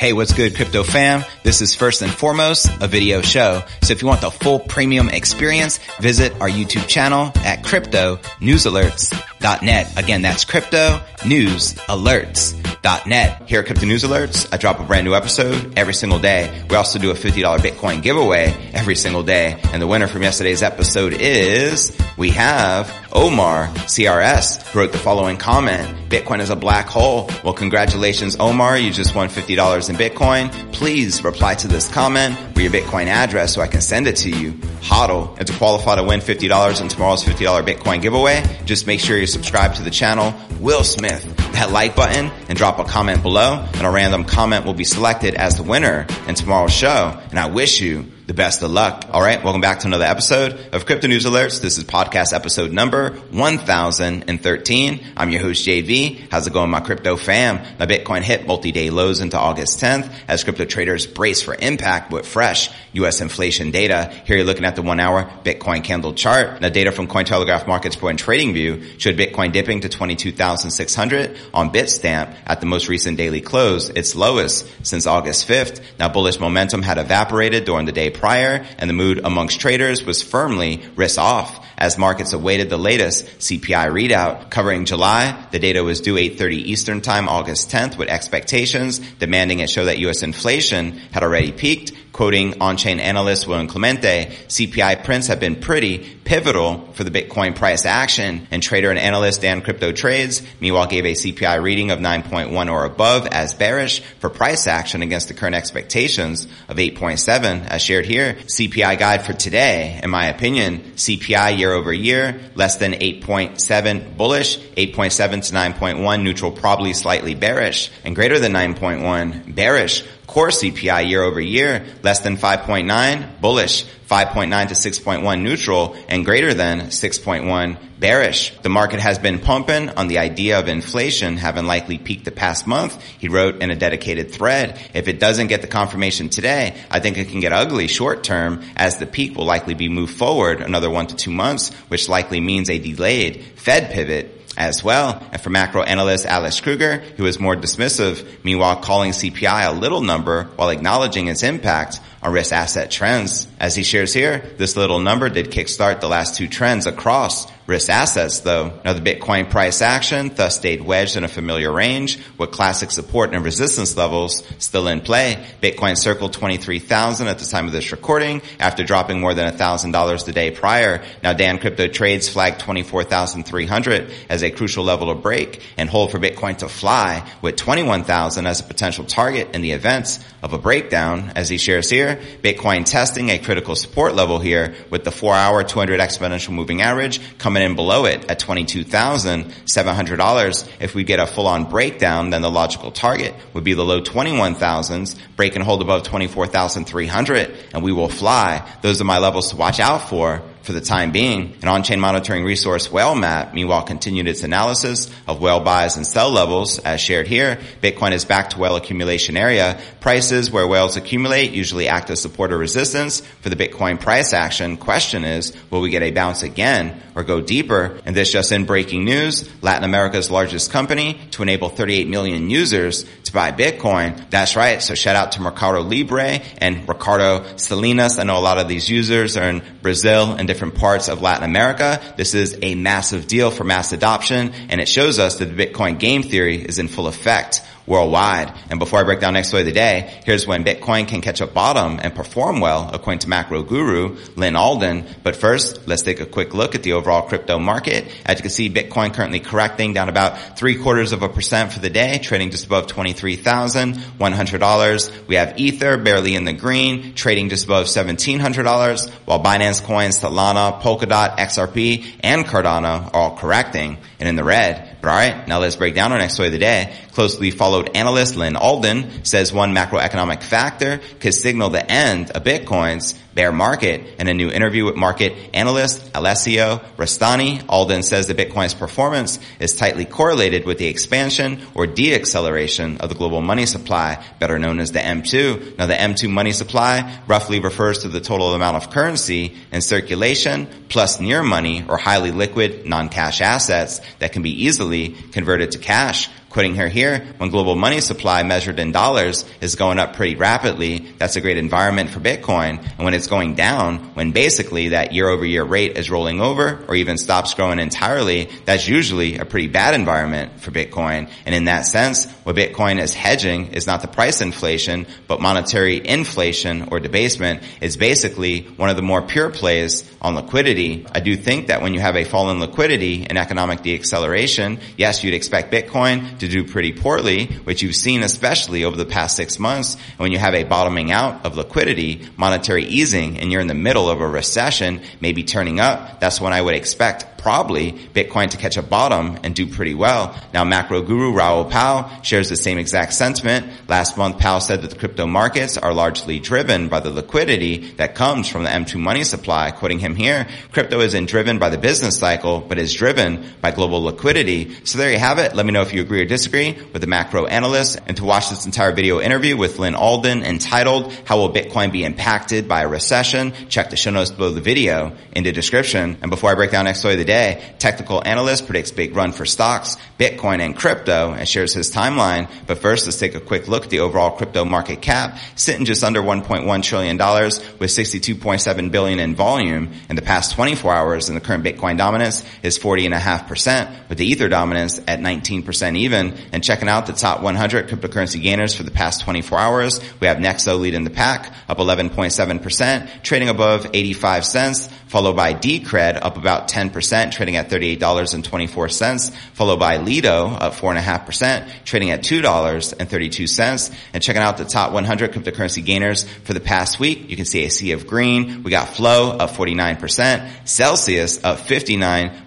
Hey, 0.00 0.12
what's 0.14 0.32
good, 0.32 0.56
crypto 0.56 0.82
fam? 0.82 1.22
This 1.42 1.60
is 1.60 1.74
first 1.74 2.00
and 2.00 2.10
foremost 2.10 2.70
a 2.80 2.88
video 2.88 3.20
show. 3.20 3.62
So 3.82 3.92
if 3.92 4.00
you 4.00 4.08
want 4.08 4.22
the 4.22 4.30
full 4.30 4.58
premium 4.58 5.10
experience, 5.10 5.78
visit 6.00 6.32
our 6.40 6.48
YouTube 6.48 6.88
channel 6.88 7.30
at 7.44 7.62
cryptonewsalerts.net. 7.64 9.98
Again, 9.98 10.22
that's 10.22 10.46
cryptonewsalerts.net. 10.46 13.42
Here 13.46 13.60
at 13.60 13.66
Crypto 13.66 13.84
News 13.84 14.02
Alerts, 14.02 14.48
I 14.50 14.56
drop 14.56 14.80
a 14.80 14.84
brand 14.84 15.04
new 15.04 15.14
episode 15.14 15.78
every 15.78 15.92
single 15.92 16.18
day. 16.18 16.64
We 16.70 16.76
also 16.76 16.98
do 16.98 17.10
a 17.10 17.14
$50 17.14 17.58
Bitcoin 17.58 18.02
giveaway 18.02 18.54
every 18.72 18.96
single 18.96 19.22
day. 19.22 19.60
And 19.64 19.82
the 19.82 19.86
winner 19.86 20.06
from 20.06 20.22
yesterday's 20.22 20.62
episode 20.62 21.12
is, 21.12 21.94
we 22.16 22.30
have 22.30 22.90
Omar 23.12 23.66
CRS 23.86 24.74
wrote 24.74 24.92
the 24.92 24.98
following 24.98 25.36
comment. 25.36 26.08
Bitcoin 26.08 26.40
is 26.40 26.50
a 26.50 26.56
black 26.56 26.86
hole. 26.86 27.28
Well, 27.44 27.52
congratulations, 27.52 28.36
Omar. 28.38 28.78
You 28.78 28.92
just 28.92 29.14
won 29.14 29.28
$50 29.28 29.90
in 29.90 29.96
Bitcoin. 29.96 30.50
Please 30.72 31.24
reply 31.24 31.54
to 31.56 31.68
this 31.68 31.88
comment 31.88 32.38
with 32.54 32.58
your 32.58 32.72
Bitcoin 32.72 33.06
address 33.06 33.54
so 33.54 33.60
I 33.60 33.66
can 33.66 33.80
send 33.80 34.06
it 34.06 34.16
to 34.16 34.30
you. 34.30 34.52
HODL. 34.82 35.38
And 35.38 35.46
to 35.46 35.52
qualify 35.54 35.96
to 35.96 36.04
win 36.04 36.20
$50 36.20 36.80
in 36.80 36.88
tomorrow's 36.88 37.24
$50 37.24 37.64
Bitcoin 37.64 38.00
giveaway, 38.02 38.42
just 38.64 38.86
make 38.86 39.00
sure 39.00 39.18
you 39.18 39.26
subscribe 39.26 39.74
to 39.74 39.82
the 39.82 39.90
channel. 39.90 40.34
Will 40.60 40.84
Smith, 40.84 41.24
that 41.52 41.70
like 41.70 41.96
button 41.96 42.30
and 42.48 42.56
drop 42.56 42.78
a 42.78 42.84
comment 42.84 43.22
below 43.22 43.66
and 43.74 43.86
a 43.86 43.90
random 43.90 44.24
comment 44.24 44.64
will 44.64 44.74
be 44.74 44.84
selected 44.84 45.34
as 45.34 45.56
the 45.56 45.62
winner 45.62 46.06
in 46.26 46.34
tomorrow's 46.34 46.72
show. 46.72 47.18
And 47.30 47.38
I 47.38 47.46
wish 47.46 47.80
you 47.80 48.06
the 48.30 48.34
best 48.34 48.62
of 48.62 48.70
luck. 48.70 49.06
All 49.10 49.20
right. 49.20 49.42
Welcome 49.42 49.60
back 49.60 49.80
to 49.80 49.88
another 49.88 50.04
episode 50.04 50.52
of 50.72 50.86
Crypto 50.86 51.08
News 51.08 51.24
Alerts. 51.24 51.60
This 51.60 51.78
is 51.78 51.82
podcast 51.82 52.32
episode 52.32 52.70
number 52.70 53.10
1013. 53.10 55.00
I'm 55.16 55.30
your 55.30 55.42
host, 55.42 55.66
JV. 55.66 56.28
How's 56.30 56.46
it 56.46 56.52
going, 56.52 56.70
my 56.70 56.78
crypto 56.78 57.16
fam? 57.16 57.56
My 57.80 57.86
Bitcoin 57.86 58.22
hit 58.22 58.46
multi-day 58.46 58.90
lows 58.90 59.20
into 59.20 59.36
August 59.36 59.80
10th 59.80 60.08
as 60.28 60.44
crypto 60.44 60.64
traders 60.64 61.08
brace 61.08 61.42
for 61.42 61.56
impact 61.56 62.12
with 62.12 62.24
fresh 62.24 62.70
U.S. 62.92 63.20
inflation 63.20 63.72
data. 63.72 64.12
Here 64.26 64.36
you're 64.36 64.46
looking 64.46 64.64
at 64.64 64.76
the 64.76 64.82
one 64.82 65.00
hour 65.00 65.24
Bitcoin 65.42 65.82
candle 65.82 66.14
chart. 66.14 66.60
Now 66.60 66.68
data 66.68 66.92
from 66.92 67.08
Cointelegraph 67.08 67.66
Markets 67.66 67.96
Pro 67.96 68.10
and 68.10 68.18
TradingView 68.18 69.00
showed 69.00 69.16
Bitcoin 69.16 69.50
dipping 69.50 69.80
to 69.80 69.88
22,600 69.88 71.36
on 71.52 71.72
Bitstamp 71.72 72.36
at 72.46 72.60
the 72.60 72.66
most 72.66 72.88
recent 72.88 73.16
daily 73.16 73.40
close, 73.40 73.90
its 73.90 74.14
lowest 74.14 74.68
since 74.86 75.08
August 75.08 75.48
5th. 75.48 75.82
Now 75.98 76.08
bullish 76.08 76.38
momentum 76.38 76.82
had 76.82 76.98
evaporated 76.98 77.64
during 77.64 77.86
the 77.86 77.92
day 77.92 78.10
prior 78.20 78.64
and 78.78 78.88
the 78.88 78.94
mood 78.94 79.20
amongst 79.24 79.60
traders 79.60 80.04
was 80.04 80.22
firmly 80.22 80.82
risk 80.94 81.18
off 81.18 81.66
as 81.80 81.96
markets 81.96 82.34
awaited 82.34 82.68
the 82.68 82.76
latest 82.76 83.24
CPI 83.38 83.90
readout. 83.90 84.50
Covering 84.50 84.84
July, 84.84 85.46
the 85.50 85.58
data 85.58 85.82
was 85.82 86.02
due 86.02 86.16
8.30 86.16 86.52
Eastern 86.52 87.00
Time, 87.00 87.28
August 87.28 87.70
10th, 87.70 87.96
with 87.96 88.10
expectations 88.10 88.98
demanding 89.18 89.60
it 89.60 89.70
show 89.70 89.86
that 89.86 89.98
U.S. 90.00 90.22
inflation 90.22 90.98
had 91.12 91.22
already 91.22 91.52
peaked 91.52 91.92
Quoting 92.12 92.60
on-chain 92.60 93.00
analyst 93.00 93.46
William 93.46 93.68
Clemente, 93.68 94.36
CPI 94.48 95.04
prints 95.04 95.28
have 95.28 95.38
been 95.38 95.56
pretty 95.56 95.98
pivotal 96.24 96.88
for 96.92 97.04
the 97.04 97.10
Bitcoin 97.10 97.54
price 97.54 97.84
action, 97.84 98.46
and 98.50 98.62
trader 98.62 98.90
and 98.90 98.98
analyst 98.98 99.42
Dan 99.42 99.62
Crypto 99.62 99.92
Trades 99.92 100.42
meanwhile 100.60 100.86
gave 100.86 101.04
a 101.04 101.12
CPI 101.12 101.62
reading 101.62 101.90
of 101.90 101.98
9.1 101.98 102.70
or 102.70 102.84
above 102.84 103.26
as 103.26 103.54
bearish 103.54 104.00
for 104.18 104.30
price 104.30 104.66
action 104.66 105.02
against 105.02 105.28
the 105.28 105.34
current 105.34 105.54
expectations 105.54 106.46
of 106.68 106.76
8.7 106.76 107.66
as 107.66 107.82
shared 107.82 108.06
here. 108.06 108.34
CPI 108.34 108.98
guide 108.98 109.24
for 109.24 109.32
today, 109.32 110.00
in 110.02 110.10
my 110.10 110.26
opinion, 110.26 110.80
CPI 110.96 111.58
year 111.58 111.72
over 111.72 111.92
year, 111.92 112.40
less 112.54 112.76
than 112.76 112.92
8.7 112.92 114.16
bullish, 114.16 114.58
8.7 114.58 115.48
to 115.48 115.54
9.1 115.54 116.22
neutral, 116.22 116.50
probably 116.50 116.92
slightly 116.92 117.34
bearish, 117.34 117.90
and 118.04 118.14
greater 118.14 118.38
than 118.38 118.52
9.1 118.52 119.54
bearish 119.54 120.04
Core 120.30 120.50
CPI 120.50 121.08
year 121.08 121.24
over 121.24 121.40
year, 121.40 121.84
less 122.04 122.20
than 122.20 122.36
5.9, 122.36 123.40
bullish, 123.40 123.84
5.9 124.08 124.68
to 124.68 124.74
6.1 124.74 125.42
neutral, 125.42 125.96
and 126.08 126.24
greater 126.24 126.54
than 126.54 126.82
6.1 126.82 127.76
bearish. 127.98 128.56
The 128.62 128.68
market 128.68 129.00
has 129.00 129.18
been 129.18 129.40
pumping 129.40 129.88
on 129.88 130.06
the 130.06 130.18
idea 130.18 130.60
of 130.60 130.68
inflation 130.68 131.36
having 131.36 131.66
likely 131.66 131.98
peaked 131.98 132.26
the 132.26 132.30
past 132.30 132.68
month. 132.68 133.02
He 133.18 133.26
wrote 133.26 133.60
in 133.60 133.72
a 133.72 133.74
dedicated 133.74 134.30
thread, 134.30 134.78
if 134.94 135.08
it 135.08 135.18
doesn't 135.18 135.48
get 135.48 135.62
the 135.62 135.66
confirmation 135.66 136.28
today, 136.28 136.76
I 136.92 137.00
think 137.00 137.18
it 137.18 137.30
can 137.30 137.40
get 137.40 137.52
ugly 137.52 137.88
short 137.88 138.22
term 138.22 138.62
as 138.76 138.98
the 138.98 139.06
peak 139.06 139.36
will 139.36 139.46
likely 139.46 139.74
be 139.74 139.88
moved 139.88 140.16
forward 140.16 140.60
another 140.60 140.90
one 140.90 141.08
to 141.08 141.16
two 141.16 141.32
months, 141.32 141.74
which 141.88 142.08
likely 142.08 142.40
means 142.40 142.70
a 142.70 142.78
delayed 142.78 143.42
Fed 143.56 143.90
pivot 143.90 144.39
as 144.60 144.84
well. 144.84 145.26
And 145.32 145.40
for 145.40 145.48
macro 145.48 145.82
analyst 145.82 146.26
Alex 146.26 146.60
Kruger, 146.60 146.98
who 147.16 147.24
is 147.24 147.40
more 147.40 147.56
dismissive, 147.56 148.26
meanwhile 148.44 148.76
calling 148.76 149.12
CPI 149.12 149.68
a 149.68 149.72
little 149.72 150.02
number 150.02 150.44
while 150.56 150.68
acknowledging 150.68 151.28
its 151.28 151.42
impact 151.42 151.98
on 152.22 152.32
risk 152.32 152.52
asset 152.52 152.90
trends. 152.90 153.48
As 153.58 153.74
he 153.74 153.82
shares 153.82 154.12
here, 154.12 154.44
this 154.58 154.76
little 154.76 155.00
number 155.00 155.30
did 155.30 155.50
kickstart 155.50 156.00
the 156.00 156.08
last 156.08 156.36
two 156.36 156.46
trends 156.46 156.86
across 156.86 157.50
risk 157.70 157.88
assets 157.88 158.40
though. 158.40 158.72
Now 158.84 158.92
the 158.92 159.00
Bitcoin 159.00 159.48
price 159.48 159.80
action 159.80 160.32
thus 160.34 160.56
stayed 160.56 160.82
wedged 160.82 161.16
in 161.16 161.22
a 161.22 161.28
familiar 161.28 161.72
range 161.72 162.18
with 162.36 162.50
classic 162.50 162.90
support 162.90 163.32
and 163.32 163.44
resistance 163.44 163.96
levels 163.96 164.42
still 164.58 164.88
in 164.88 165.00
play. 165.00 165.46
Bitcoin 165.62 165.96
circled 165.96 166.32
23,000 166.32 167.28
at 167.28 167.38
the 167.38 167.46
time 167.46 167.66
of 167.66 167.72
this 167.72 167.92
recording 167.92 168.42
after 168.58 168.84
dropping 168.84 169.20
more 169.20 169.34
than 169.34 169.50
$1,000 169.50 170.24
the 170.24 170.32
day 170.32 170.50
prior. 170.50 171.02
Now 171.22 171.32
Dan 171.32 171.58
Crypto 171.58 171.86
Trades 171.86 172.28
flagged 172.28 172.60
24,300 172.60 174.10
as 174.28 174.42
a 174.42 174.50
crucial 174.50 174.82
level 174.82 175.14
to 175.14 175.20
break 175.20 175.62
and 175.76 175.88
hold 175.88 176.10
for 176.10 176.18
Bitcoin 176.18 176.58
to 176.58 176.68
fly 176.68 177.24
with 177.40 177.54
21,000 177.54 178.46
as 178.46 178.60
a 178.60 178.64
potential 178.64 179.04
target 179.04 179.54
in 179.54 179.62
the 179.62 179.72
event 179.72 180.18
of 180.42 180.52
a 180.52 180.58
breakdown. 180.58 181.32
As 181.36 181.48
he 181.48 181.58
shares 181.58 181.88
here, 181.88 182.20
Bitcoin 182.42 182.84
testing 182.84 183.28
a 183.28 183.38
critical 183.38 183.76
support 183.76 184.16
level 184.16 184.40
here 184.40 184.74
with 184.90 185.04
the 185.04 185.12
four 185.12 185.34
hour 185.34 185.62
200 185.62 186.00
exponential 186.00 186.50
moving 186.50 186.82
average 186.82 187.20
coming 187.38 187.59
coming 187.60 187.72
in 187.72 187.76
below 187.76 188.06
it 188.06 188.30
at 188.30 188.40
$22,700. 188.40 190.68
If 190.80 190.94
we 190.94 191.04
get 191.04 191.20
a 191.20 191.26
full-on 191.26 191.68
breakdown, 191.68 192.30
then 192.30 192.40
the 192.42 192.50
logical 192.50 192.90
target 192.90 193.34
would 193.52 193.64
be 193.64 193.74
the 193.74 193.84
low 193.84 194.00
21,000s, 194.00 195.18
break 195.36 195.56
and 195.56 195.64
hold 195.64 195.82
above 195.82 196.04
24,300, 196.04 197.54
and 197.74 197.82
we 197.82 197.92
will 197.92 198.08
fly. 198.08 198.66
Those 198.80 199.02
are 199.02 199.04
my 199.04 199.18
levels 199.18 199.50
to 199.50 199.56
watch 199.56 199.78
out 199.78 200.08
for 200.08 200.40
for 200.70 200.74
the 200.74 200.80
time 200.80 201.10
being. 201.10 201.56
An 201.62 201.68
on-chain 201.68 201.98
monitoring 201.98 202.44
resource, 202.44 202.86
Whalemap, 202.86 203.52
meanwhile 203.52 203.82
continued 203.82 204.28
its 204.28 204.44
analysis 204.44 205.10
of 205.26 205.40
whale 205.40 205.58
buys 205.58 205.96
and 205.96 206.06
sell 206.06 206.30
levels 206.30 206.78
as 206.78 207.00
shared 207.00 207.26
here. 207.26 207.58
Bitcoin 207.82 208.12
is 208.12 208.24
back 208.24 208.50
to 208.50 208.58
whale 208.60 208.76
accumulation 208.76 209.36
area. 209.36 209.80
Prices 209.98 210.48
where 210.48 210.68
whales 210.68 210.96
accumulate 210.96 211.50
usually 211.50 211.88
act 211.88 212.08
as 212.08 212.20
support 212.20 212.52
or 212.52 212.58
resistance 212.58 213.20
for 213.40 213.48
the 213.48 213.56
Bitcoin 213.56 214.00
price 214.00 214.32
action. 214.32 214.76
Question 214.76 215.24
is, 215.24 215.52
will 215.70 215.80
we 215.80 215.90
get 215.90 216.04
a 216.04 216.12
bounce 216.12 216.44
again 216.44 217.02
or 217.16 217.24
go 217.24 217.40
deeper? 217.40 217.98
And 218.06 218.14
this 218.14 218.30
just 218.30 218.52
in 218.52 218.64
breaking 218.64 219.04
news, 219.04 219.50
Latin 219.64 219.82
America's 219.82 220.30
largest 220.30 220.70
company 220.70 221.18
to 221.32 221.42
enable 221.42 221.68
38 221.68 222.06
million 222.06 222.48
users 222.48 223.04
to 223.24 223.32
buy 223.32 223.50
Bitcoin. 223.50 224.30
That's 224.30 224.54
right. 224.54 224.80
So 224.80 224.94
shout 224.94 225.16
out 225.16 225.32
to 225.32 225.40
Mercado 225.40 225.80
Libre 225.80 226.40
and 226.58 226.88
Ricardo 226.88 227.56
Salinas. 227.56 228.20
I 228.20 228.22
know 228.22 228.38
a 228.38 228.40
lot 228.40 228.58
of 228.58 228.68
these 228.68 228.88
users 228.88 229.36
are 229.36 229.48
in 229.48 229.62
Brazil 229.82 230.32
and 230.32 230.46
different 230.46 230.59
parts 230.68 231.08
of 231.08 231.22
Latin 231.22 231.44
America. 231.44 232.00
This 232.16 232.34
is 232.34 232.58
a 232.60 232.74
massive 232.74 233.26
deal 233.26 233.50
for 233.50 233.64
mass 233.64 233.92
adoption 233.92 234.52
and 234.68 234.80
it 234.80 234.88
shows 234.88 235.18
us 235.18 235.36
that 235.36 235.46
the 235.46 235.66
Bitcoin 235.66 235.98
game 235.98 236.22
theory 236.22 236.62
is 236.62 236.78
in 236.78 236.88
full 236.88 237.06
effect 237.06 237.62
worldwide. 237.90 238.54
And 238.70 238.78
before 238.78 239.00
I 239.00 239.02
break 239.02 239.20
down 239.20 239.34
next 239.34 239.48
story 239.48 239.62
of 239.62 239.66
the 239.66 239.72
day, 239.72 240.20
here's 240.24 240.46
when 240.46 240.64
Bitcoin 240.64 241.08
can 241.08 241.20
catch 241.20 241.40
a 241.40 241.46
bottom 241.46 241.98
and 242.00 242.14
perform 242.14 242.60
well, 242.60 242.88
according 242.92 243.18
to 243.20 243.28
macro 243.28 243.62
guru 243.62 244.18
Lyn 244.36 244.56
Alden. 244.56 245.04
But 245.22 245.36
first, 245.36 245.86
let's 245.88 246.02
take 246.02 246.20
a 246.20 246.26
quick 246.26 246.54
look 246.54 246.76
at 246.76 246.84
the 246.84 246.92
overall 246.92 247.22
crypto 247.22 247.58
market. 247.58 248.06
As 248.24 248.38
you 248.38 248.42
can 248.42 248.50
see, 248.50 248.70
Bitcoin 248.70 249.12
currently 249.12 249.40
correcting 249.40 249.92
down 249.92 250.08
about 250.08 250.56
three 250.56 250.76
quarters 250.76 251.10
of 251.12 251.22
a 251.22 251.28
percent 251.28 251.72
for 251.72 251.80
the 251.80 251.90
day, 251.90 252.20
trading 252.22 252.50
just 252.50 252.66
above 252.66 252.86
$23,100. 252.86 255.26
We 255.26 255.34
have 255.34 255.58
Ether 255.58 255.96
barely 255.96 256.36
in 256.36 256.44
the 256.44 256.52
green, 256.52 257.14
trading 257.14 257.48
just 257.48 257.64
above 257.64 257.86
$1,700, 257.86 259.10
while 259.24 259.42
Binance 259.42 259.82
coins, 259.82 260.20
Solana, 260.20 260.80
Polkadot, 260.80 261.38
XRP, 261.38 262.04
and 262.20 262.46
Cardano 262.46 263.12
are 263.12 263.16
all 263.16 263.36
correcting 263.36 263.98
and 264.20 264.28
in 264.28 264.36
the 264.36 264.44
red. 264.44 264.98
But 265.00 265.08
alright, 265.08 265.48
now 265.48 265.60
let's 265.60 265.76
break 265.76 265.94
down 265.94 266.12
our 266.12 266.18
next 266.18 266.34
story 266.34 266.48
of 266.48 266.52
the 266.52 266.58
day. 266.58 266.94
Closely 267.20 267.50
followed 267.50 267.94
analyst 267.94 268.34
Lyn 268.34 268.56
Alden 268.56 269.26
says 269.26 269.52
one 269.52 269.74
macroeconomic 269.74 270.42
factor 270.42 271.02
could 271.18 271.34
signal 271.34 271.68
the 271.68 271.92
end 271.92 272.30
of 272.30 272.44
Bitcoin's 272.44 273.12
bear 273.34 273.52
market. 273.52 274.18
In 274.18 274.26
a 274.26 274.32
new 274.32 274.50
interview 274.50 274.86
with 274.86 274.96
market 274.96 275.34
analyst 275.52 276.12
Alessio 276.14 276.78
Rastani, 276.96 277.62
Alden 277.68 278.02
says 278.02 278.26
that 278.28 278.38
Bitcoin's 278.38 278.72
performance 278.72 279.38
is 279.58 279.76
tightly 279.76 280.06
correlated 280.06 280.64
with 280.64 280.78
the 280.78 280.86
expansion 280.86 281.60
or 281.74 281.86
deacceleration 281.86 282.98
of 283.00 283.10
the 283.10 283.14
global 283.14 283.42
money 283.42 283.66
supply, 283.66 284.24
better 284.38 284.58
known 284.58 284.80
as 284.80 284.92
the 284.92 284.98
M2. 284.98 285.76
Now 285.76 285.84
the 285.84 285.94
M2 285.94 286.30
money 286.30 286.52
supply 286.52 287.20
roughly 287.26 287.60
refers 287.60 287.98
to 287.98 288.08
the 288.08 288.22
total 288.22 288.54
amount 288.54 288.78
of 288.78 288.90
currency 288.90 289.56
in 289.70 289.82
circulation 289.82 290.68
plus 290.88 291.20
near 291.20 291.42
money 291.42 291.84
or 291.86 291.98
highly 291.98 292.30
liquid 292.30 292.86
non-cash 292.86 293.42
assets 293.42 294.00
that 294.20 294.32
can 294.32 294.42
be 294.42 294.64
easily 294.64 295.10
converted 295.32 295.72
to 295.72 295.78
cash. 295.78 296.30
Quoting 296.50 296.74
her 296.74 296.88
here, 296.88 297.24
when 297.36 297.48
global 297.48 297.76
money 297.76 298.00
supply 298.00 298.42
measured 298.42 298.80
in 298.80 298.90
dollars 298.90 299.44
is 299.60 299.76
going 299.76 300.00
up 300.00 300.16
pretty 300.16 300.34
rapidly, 300.34 300.98
that's 301.16 301.36
a 301.36 301.40
great 301.40 301.56
environment 301.56 302.10
for 302.10 302.18
Bitcoin. 302.18 302.84
And 302.96 303.04
when 303.04 303.14
it's 303.14 303.28
going 303.28 303.54
down, 303.54 303.98
when 304.14 304.32
basically 304.32 304.88
that 304.88 305.12
year 305.12 305.28
over 305.28 305.44
year 305.44 305.62
rate 305.62 305.96
is 305.96 306.10
rolling 306.10 306.40
over 306.40 306.84
or 306.88 306.96
even 306.96 307.18
stops 307.18 307.54
growing 307.54 307.78
entirely, 307.78 308.50
that's 308.64 308.88
usually 308.88 309.38
a 309.38 309.44
pretty 309.44 309.68
bad 309.68 309.94
environment 309.94 310.60
for 310.60 310.72
Bitcoin. 310.72 311.30
And 311.46 311.54
in 311.54 311.66
that 311.66 311.86
sense, 311.86 312.28
what 312.42 312.56
Bitcoin 312.56 313.00
is 313.00 313.14
hedging 313.14 313.68
is 313.68 313.86
not 313.86 314.02
the 314.02 314.08
price 314.08 314.40
inflation, 314.40 315.06
but 315.28 315.40
monetary 315.40 316.04
inflation 316.04 316.88
or 316.90 316.98
debasement 316.98 317.62
is 317.80 317.96
basically 317.96 318.62
one 318.62 318.90
of 318.90 318.96
the 318.96 319.02
more 319.02 319.22
pure 319.22 319.50
plays 319.50 320.02
on 320.20 320.34
liquidity. 320.34 321.06
I 321.14 321.20
do 321.20 321.36
think 321.36 321.68
that 321.68 321.80
when 321.80 321.94
you 321.94 322.00
have 322.00 322.16
a 322.16 322.24
fall 322.24 322.50
in 322.50 322.58
liquidity 322.58 323.24
and 323.28 323.38
economic 323.38 323.82
deacceleration, 323.82 324.80
yes, 324.96 325.22
you'd 325.22 325.34
expect 325.34 325.72
Bitcoin 325.72 326.39
to 326.40 326.48
do 326.48 326.64
pretty 326.64 326.92
poorly, 326.92 327.46
which 327.64 327.82
you've 327.82 327.96
seen 327.96 328.22
especially 328.22 328.84
over 328.84 328.96
the 328.96 329.06
past 329.06 329.36
six 329.36 329.58
months. 329.58 329.96
When 330.16 330.32
you 330.32 330.38
have 330.38 330.54
a 330.54 330.64
bottoming 330.64 331.12
out 331.12 331.46
of 331.46 331.56
liquidity, 331.56 332.26
monetary 332.36 332.84
easing, 332.84 333.38
and 333.38 333.50
you're 333.50 333.60
in 333.60 333.66
the 333.66 333.74
middle 333.74 334.10
of 334.10 334.20
a 334.20 334.28
recession, 334.28 335.00
maybe 335.20 335.44
turning 335.44 335.80
up, 335.80 336.20
that's 336.20 336.40
when 336.40 336.52
I 336.52 336.60
would 336.60 336.74
expect 336.74 337.38
probably 337.40 337.92
Bitcoin 337.92 338.50
to 338.50 338.56
catch 338.56 338.76
a 338.76 338.82
bottom 338.82 339.38
and 339.42 339.54
do 339.54 339.66
pretty 339.66 339.94
well. 339.94 340.38
Now 340.52 340.64
macro 340.64 341.02
guru 341.02 341.32
Raoul 341.32 341.64
Pal 341.64 342.22
shares 342.22 342.48
the 342.48 342.56
same 342.56 342.78
exact 342.78 343.14
sentiment. 343.14 343.66
Last 343.88 344.16
month 344.16 344.38
Pal 344.38 344.60
said 344.60 344.82
that 344.82 344.90
the 344.90 344.96
crypto 344.96 345.26
markets 345.26 345.78
are 345.78 345.94
largely 345.94 346.38
driven 346.38 346.88
by 346.88 347.00
the 347.00 347.10
liquidity 347.10 347.92
that 347.96 348.14
comes 348.14 348.48
from 348.48 348.64
the 348.64 348.68
M2 348.68 349.00
money 349.00 349.24
supply. 349.24 349.70
Quoting 349.70 349.98
him 349.98 350.14
here, 350.14 350.46
crypto 350.72 351.00
isn't 351.00 351.30
driven 351.30 351.58
by 351.58 351.70
the 351.70 351.78
business 351.78 352.18
cycle, 352.18 352.60
but 352.60 352.78
is 352.78 352.92
driven 352.92 353.44
by 353.60 353.70
global 353.70 354.02
liquidity. 354.02 354.76
So 354.84 354.98
there 354.98 355.10
you 355.10 355.18
have 355.18 355.38
it. 355.38 355.54
Let 355.54 355.64
me 355.64 355.72
know 355.72 355.82
if 355.82 355.94
you 355.94 356.02
agree 356.02 356.20
or 356.20 356.26
disagree 356.26 356.76
with 356.92 357.00
the 357.00 357.08
macro 357.08 357.46
analyst. 357.46 357.98
And 358.06 358.16
to 358.18 358.24
watch 358.24 358.50
this 358.50 358.66
entire 358.66 358.92
video 358.92 359.20
interview 359.20 359.56
with 359.56 359.78
Lyn 359.78 359.94
Alden 359.94 360.44
entitled, 360.44 361.12
How 361.24 361.38
Will 361.38 361.52
Bitcoin 361.52 361.90
Be 361.90 362.04
Impacted 362.04 362.68
by 362.68 362.82
a 362.82 362.88
Recession? 362.88 363.52
Check 363.68 363.88
the 363.88 363.96
show 363.96 364.10
notes 364.10 364.30
below 364.30 364.50
the 364.50 364.60
video 364.60 365.16
in 365.32 365.44
the 365.44 365.52
description. 365.52 366.18
And 366.20 366.30
before 366.30 366.50
I 366.50 366.54
break 366.54 366.70
down 366.70 366.84
next 366.84 367.00
story 367.00 367.14
of 367.14 367.18
the 367.18 367.29
day. 367.30 367.62
Technical 367.78 368.20
analyst 368.26 368.66
predicts 368.66 368.90
big 368.90 369.14
run 369.14 369.30
for 369.30 369.46
stocks, 369.46 369.96
Bitcoin 370.18 370.60
and 370.60 370.76
crypto 370.76 371.32
and 371.32 371.48
shares 371.48 371.72
his 371.72 371.90
timeline. 371.92 372.50
But 372.66 372.78
first, 372.78 373.06
let's 373.06 373.18
take 373.18 373.36
a 373.36 373.40
quick 373.40 373.68
look 373.68 373.84
at 373.84 373.90
the 373.90 374.00
overall 374.00 374.32
crypto 374.32 374.64
market 374.64 375.00
cap, 375.00 375.38
sitting 375.54 375.84
just 375.84 376.02
under 376.02 376.20
$1.1 376.20 376.82
trillion 376.82 377.16
with 377.16 377.90
62.7 377.90 378.90
billion 378.90 379.20
in 379.20 379.36
volume 379.36 379.92
in 380.08 380.16
the 380.16 380.22
past 380.22 380.54
24 380.54 380.92
hours. 380.92 381.28
And 381.28 381.36
the 381.36 381.40
current 381.40 381.64
Bitcoin 381.64 381.96
dominance 381.96 382.44
is 382.64 382.78
40.5% 382.78 384.08
with 384.08 384.18
the 384.18 384.26
Ether 384.26 384.48
dominance 384.48 384.98
at 385.06 385.20
19% 385.20 385.96
even. 385.96 386.34
And 386.52 386.64
checking 386.64 386.88
out 386.88 387.06
the 387.06 387.12
top 387.12 387.42
100 387.42 387.88
cryptocurrency 387.88 388.42
gainers 388.42 388.74
for 388.74 388.82
the 388.82 388.90
past 388.90 389.20
24 389.20 389.56
hours, 389.56 390.00
we 390.18 390.26
have 390.26 390.38
Nexo 390.38 390.80
leading 390.80 391.04
the 391.04 391.10
pack 391.10 391.54
up 391.68 391.78
11.7%, 391.78 393.22
trading 393.22 393.48
above 393.48 393.86
85 393.94 394.44
cents, 394.44 394.88
followed 395.10 395.34
by 395.34 395.52
Decred 395.52 396.16
up 396.22 396.36
about 396.36 396.68
10%, 396.68 397.32
trading 397.32 397.56
at 397.56 397.68
$38.24, 397.68 399.32
followed 399.54 399.80
by 399.80 399.96
Lido 399.96 400.46
up 400.46 400.74
4.5%, 400.74 401.84
trading 401.84 402.10
at 402.10 402.20
$2.32. 402.20 403.94
And 404.14 404.22
checking 404.22 404.40
out 404.40 404.56
the 404.56 404.64
top 404.64 404.92
100 404.92 405.32
cryptocurrency 405.32 405.84
gainers 405.84 406.22
for 406.22 406.54
the 406.54 406.60
past 406.60 407.00
week, 407.00 407.28
you 407.28 407.34
can 407.34 407.44
see 407.44 407.64
a 407.64 407.70
sea 407.70 407.90
of 407.90 408.06
green. 408.06 408.62
We 408.62 408.70
got 408.70 408.88
Flow 408.88 409.30
up 409.30 409.50
49%, 409.50 410.68
Celsius 410.68 411.42
up 411.42 411.58